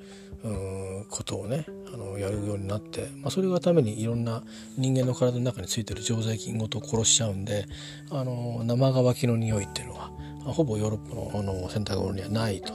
[1.08, 4.42] ことをねあのやるようになって、まあ、それがためにいろんな
[4.78, 7.66] 人間の体の中についてる常在菌ごと殺しちゃうんで
[8.10, 10.10] あの生乾きの匂いっていうのは
[10.52, 12.72] ほぼヨーロッパのあの洗濯物にはないと、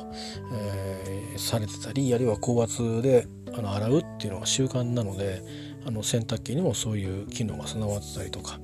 [0.53, 5.41] えー、されてたりあるいは高圧であの洗うっていうのが習慣なので
[5.88, 8.59] あの洗濯機にもそういう機能が備わってたりとか、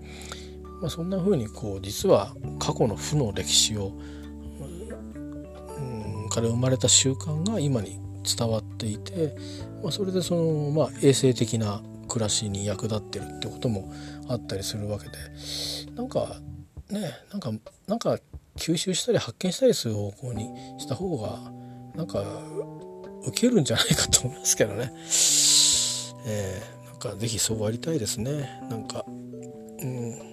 [0.81, 3.93] まあ、そんな風にこう実は過去の負の歴史を、
[5.77, 9.35] うん、から生まれた習慣が今に伝わっていて、
[9.83, 13.91] まあ、それでその、まあ、衛生的な暮らしに役立ってるってことも
[14.27, 15.13] あったりするわけで
[15.95, 16.35] なんか
[16.89, 17.51] ねなんか
[17.87, 18.17] なんか
[18.57, 21.39] 吸収したり発見したりする方向にした方が
[21.95, 22.23] なんか
[23.25, 24.91] 受けるんじゃないかと思いますけどね。
[26.25, 28.61] えー、なんか是非そうありたいですね。
[28.69, 30.30] なんかうん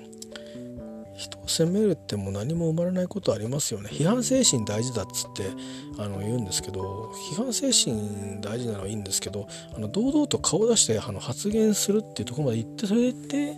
[1.49, 5.51] 責めるってもう何も生まれないことありますよね批判精神大事だっつって
[5.99, 13.57] あの言うんですけど批判精神大事なのはいいんですけどあの堂々と顔出してあの発言するっていうとこまで行ってそれで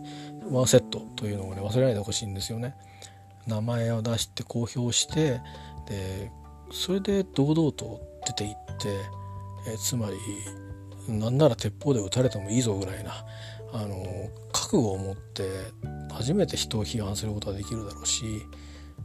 [0.51, 2.75] ワンセットというのをね忘れないでほしいんですよね。
[3.47, 5.41] 名前を出して公表して
[5.87, 6.31] で
[6.73, 8.89] それで堂々と出ていって
[9.69, 10.17] えつまり
[11.09, 13.25] なんなら鉄砲で撃たれてもいいぞぐらいな
[13.73, 15.49] あの覚悟を持って
[16.11, 18.43] 初めて人を批判することができるだろうし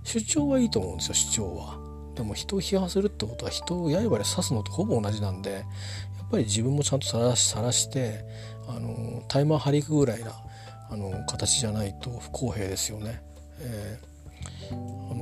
[0.03, 1.95] 主張はいいと思うんですよ主張は。
[2.15, 5.63] でも人を批判するってことは人を刃で刺すのとほぼ同じなんでやっ
[6.31, 8.23] ぱり自分もちゃんとさらしして
[8.67, 10.31] あのタイマー張りくぐらいな
[10.89, 13.21] あの形じゃないと不公平ですよね。
[13.59, 15.15] えー、あ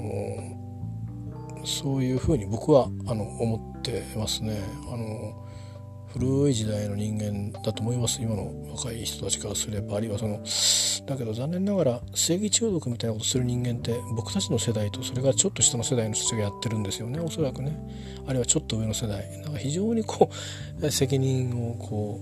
[1.61, 4.61] のそういうふうに僕はあの思ってますね。
[4.91, 5.43] あの
[6.14, 8.22] 古い時代の人間だと思います。
[8.22, 10.39] 今の若い人たちからすればあるいはその
[11.07, 17.20] だけど残念ながら正義中毒みたいなことする人間って僕たちの世代とそれからちょっと下の世代の人たちがやってるんですよね。
[17.20, 17.76] おそらくね。
[18.28, 19.28] あるいはちょっと上の世代。
[19.39, 20.30] なんか非常にこ
[20.82, 22.22] う責任をこ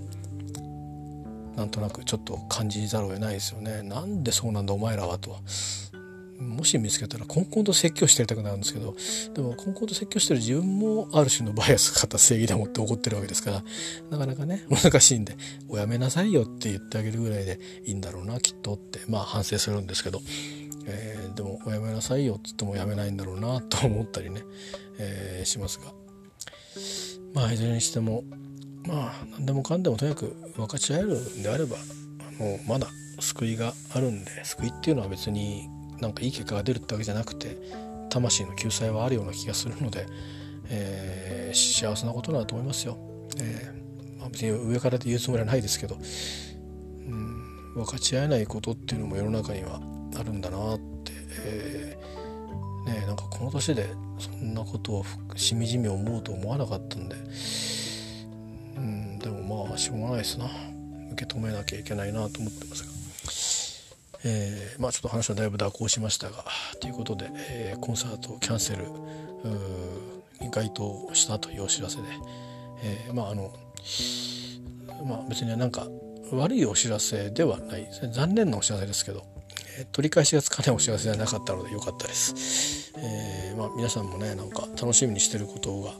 [1.54, 3.82] うなんとなくちょっと感じざるを得ないですよね。
[3.82, 5.36] なんでそうなんだお前らはと
[6.42, 8.94] もし見つけたらコンコンと説教してやりたくなるんですけど
[9.34, 13.62] でもコンコンと説教してる自分もある種のバイアスかた正義でもって怒ってるわけですから
[14.10, 15.36] なかなかね難しいんで
[15.68, 20.20] 「おやめなさいよ」って言ってあげるぐらいでいいんだろうなきっとってまあ反省するんですけど、
[20.86, 24.42] えー、でも「おやめなさいよ」っつってもやめないんだろうなと思ったりね、
[24.98, 25.92] えー、しますが。
[27.34, 28.24] まあいずれにしても
[28.86, 32.88] まあ何でもかんでもとにかく分かち合えるんであればあのまだ
[33.20, 35.68] 救いがあるんで救いっていうのは別に
[36.02, 37.56] なんかいい結果が出るってわけじゃなくて
[38.10, 40.06] 魂の救済はあるような気がするので、
[40.68, 42.98] えー、幸せなことだと思いますよ。
[43.40, 49.80] えーまあ、別に上からで言うつもりはないですけど、うん、分かち合えないことっていうのも世の中には
[50.18, 51.12] あるんだなって、
[51.46, 53.88] えー、ねなんかこの年で
[54.18, 55.04] そんなことを
[55.36, 57.16] しみじみ思うと思わなかったんで、
[58.76, 60.46] うん、でもまあしょうがないですな
[61.12, 62.91] 受け止めなきゃいけないなと思ってますが。
[64.24, 66.44] えー、まあちょっと話はだいぶ蛇行しましたが
[66.80, 68.84] ということで、えー、コンサートキャンセル
[70.40, 72.02] に該当したというお知らせで、
[72.82, 73.52] えー、まああの
[75.04, 75.86] まあ別になんか
[76.32, 79.24] 悪いお知らせではない残念なお知らせですけど、
[79.78, 85.90] えー、取り返しがつかないお知らせではなかったのでよかったです、えー、まあ皆さんもねなんか楽しみにしてることが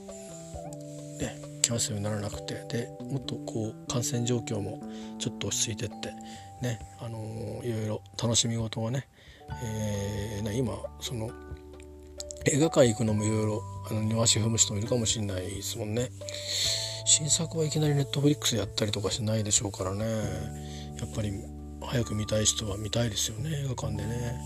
[1.19, 4.81] ねキャンセルにならなくてでもっとこう感染状況も
[5.19, 6.13] ちょっと落ち着いてって
[6.63, 9.07] ねあのー、いろいろ楽しみ事がね,、
[9.63, 11.29] えー、ね今その
[12.45, 16.09] 映画館行くのもいろいろあの庭足踏む人もいるかもしれないですもんね。
[17.05, 20.05] 新作はいきなりネットフリックスやったりとかしないでしょうからね。
[20.99, 21.31] やっぱり
[21.81, 24.39] 早く見たい人は見たいですよね映画館でね。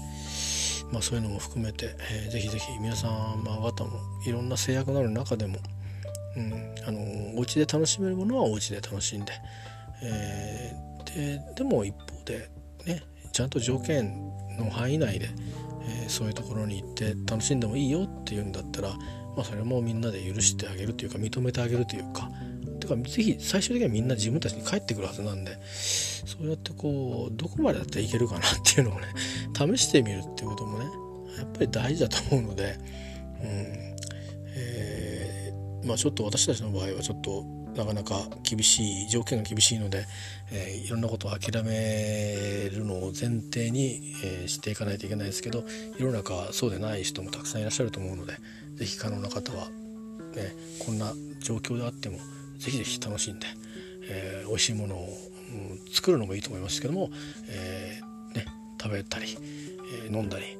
[0.91, 5.57] まあそういうのも含めて、えー、ぜひぜひ皆さん方もいろんな制約のある中でも、
[6.35, 9.33] うん、あのお家で楽しめるものはお家で楽しんで、
[10.03, 10.73] え
[11.15, 12.49] ででも一方で
[12.85, 14.13] ねちゃんと条件
[14.59, 15.29] の範囲内で、
[15.83, 22.29] えー、そういうところに行って楽しんでもいいよっていうんだったら、まあ、それもみんなで許してあげるというか認めてあげるというか
[22.79, 29.07] てかぜひ最終的にはみんな自分たちに帰ってくるはずなんでそうやってこうどこまでだっていけるかなっていうのをね
[29.53, 30.85] 試してみるっていうこともね
[31.37, 32.77] やっぱり大事だと思うので、
[33.43, 33.97] うん
[34.55, 37.45] えー、まあちょっと私たちの場合はちょっと
[37.77, 40.05] なかなか厳しい条件が厳しいので、
[40.51, 45.63] えー、いろんなことを諦めるのを前提に、えー、していかないといけないですけど
[45.99, 48.33] 世の中はそうでない人もたくさんいらっしゃると思うので
[48.75, 49.65] 是非可能な方は、
[50.35, 52.17] ね、こんな状況であっても
[52.57, 53.45] 是非是非楽しんで、
[54.09, 57.11] えー、美味しいものを、うん、作るのもいいと思いますけども、
[57.47, 58.45] えーね、
[58.81, 59.37] 食べたり、
[60.05, 60.57] え飲んだり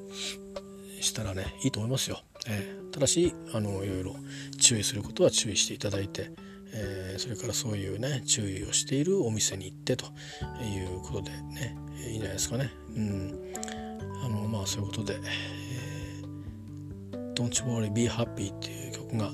[1.00, 2.20] したらねいいと思いますよ。
[2.46, 4.16] えー、ただしあのいろいろ
[4.60, 6.30] 注意することは注意していただいて、
[6.72, 10.06] えー、それからそういうね注意をしているお店に行ってと
[10.62, 12.70] いうことでねいいんじゃないですかね。
[12.94, 13.52] うん、
[14.24, 15.18] あのまあそういうことで
[17.12, 19.32] 「えー、Don't Worry Be Happy」っていう曲が、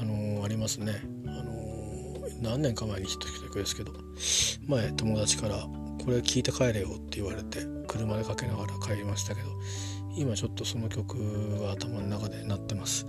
[0.00, 1.02] あのー、ありますね。
[1.26, 3.92] あのー、何年か前にヒットした曲ですけど
[4.66, 5.66] 前友達から
[6.04, 9.48] 「これ聞いて帰れよ」って言われて車でかけながら帰りましたけど
[10.16, 13.06] 今ちょっとその曲が頭の中で鳴ってます、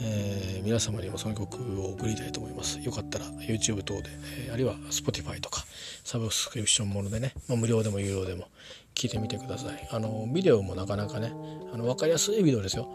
[0.00, 2.78] えー、皆様にもその曲を送りたいと思います。
[2.80, 4.10] よかったら YouTube 等で、
[4.46, 5.64] えー、あるいは Spotify とか
[6.04, 8.46] サブスクリプションものでね、まあ、無料でも有料でも
[8.94, 9.88] 聞いてみてください。
[9.90, 11.32] あのビデオもなかなかね
[11.72, 12.88] あの分かりやすいビデオですよ。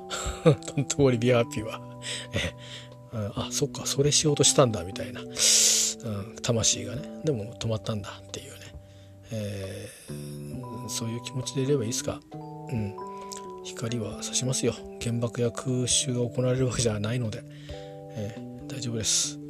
[0.88, 1.82] 通りビアーピーは。
[2.34, 2.54] え
[3.36, 5.28] あそっかそれしようとしたんだみたいな、うん、
[6.42, 8.60] 魂がねでも止まったんだっていうね、
[9.32, 12.20] えー、そういう気持ちでいればいいですか？
[12.72, 12.96] うん。
[13.64, 14.74] 光は差しますよ。
[15.02, 17.44] 原爆や空襲が行われるわけじゃないので、
[18.16, 19.43] えー、大丈夫です。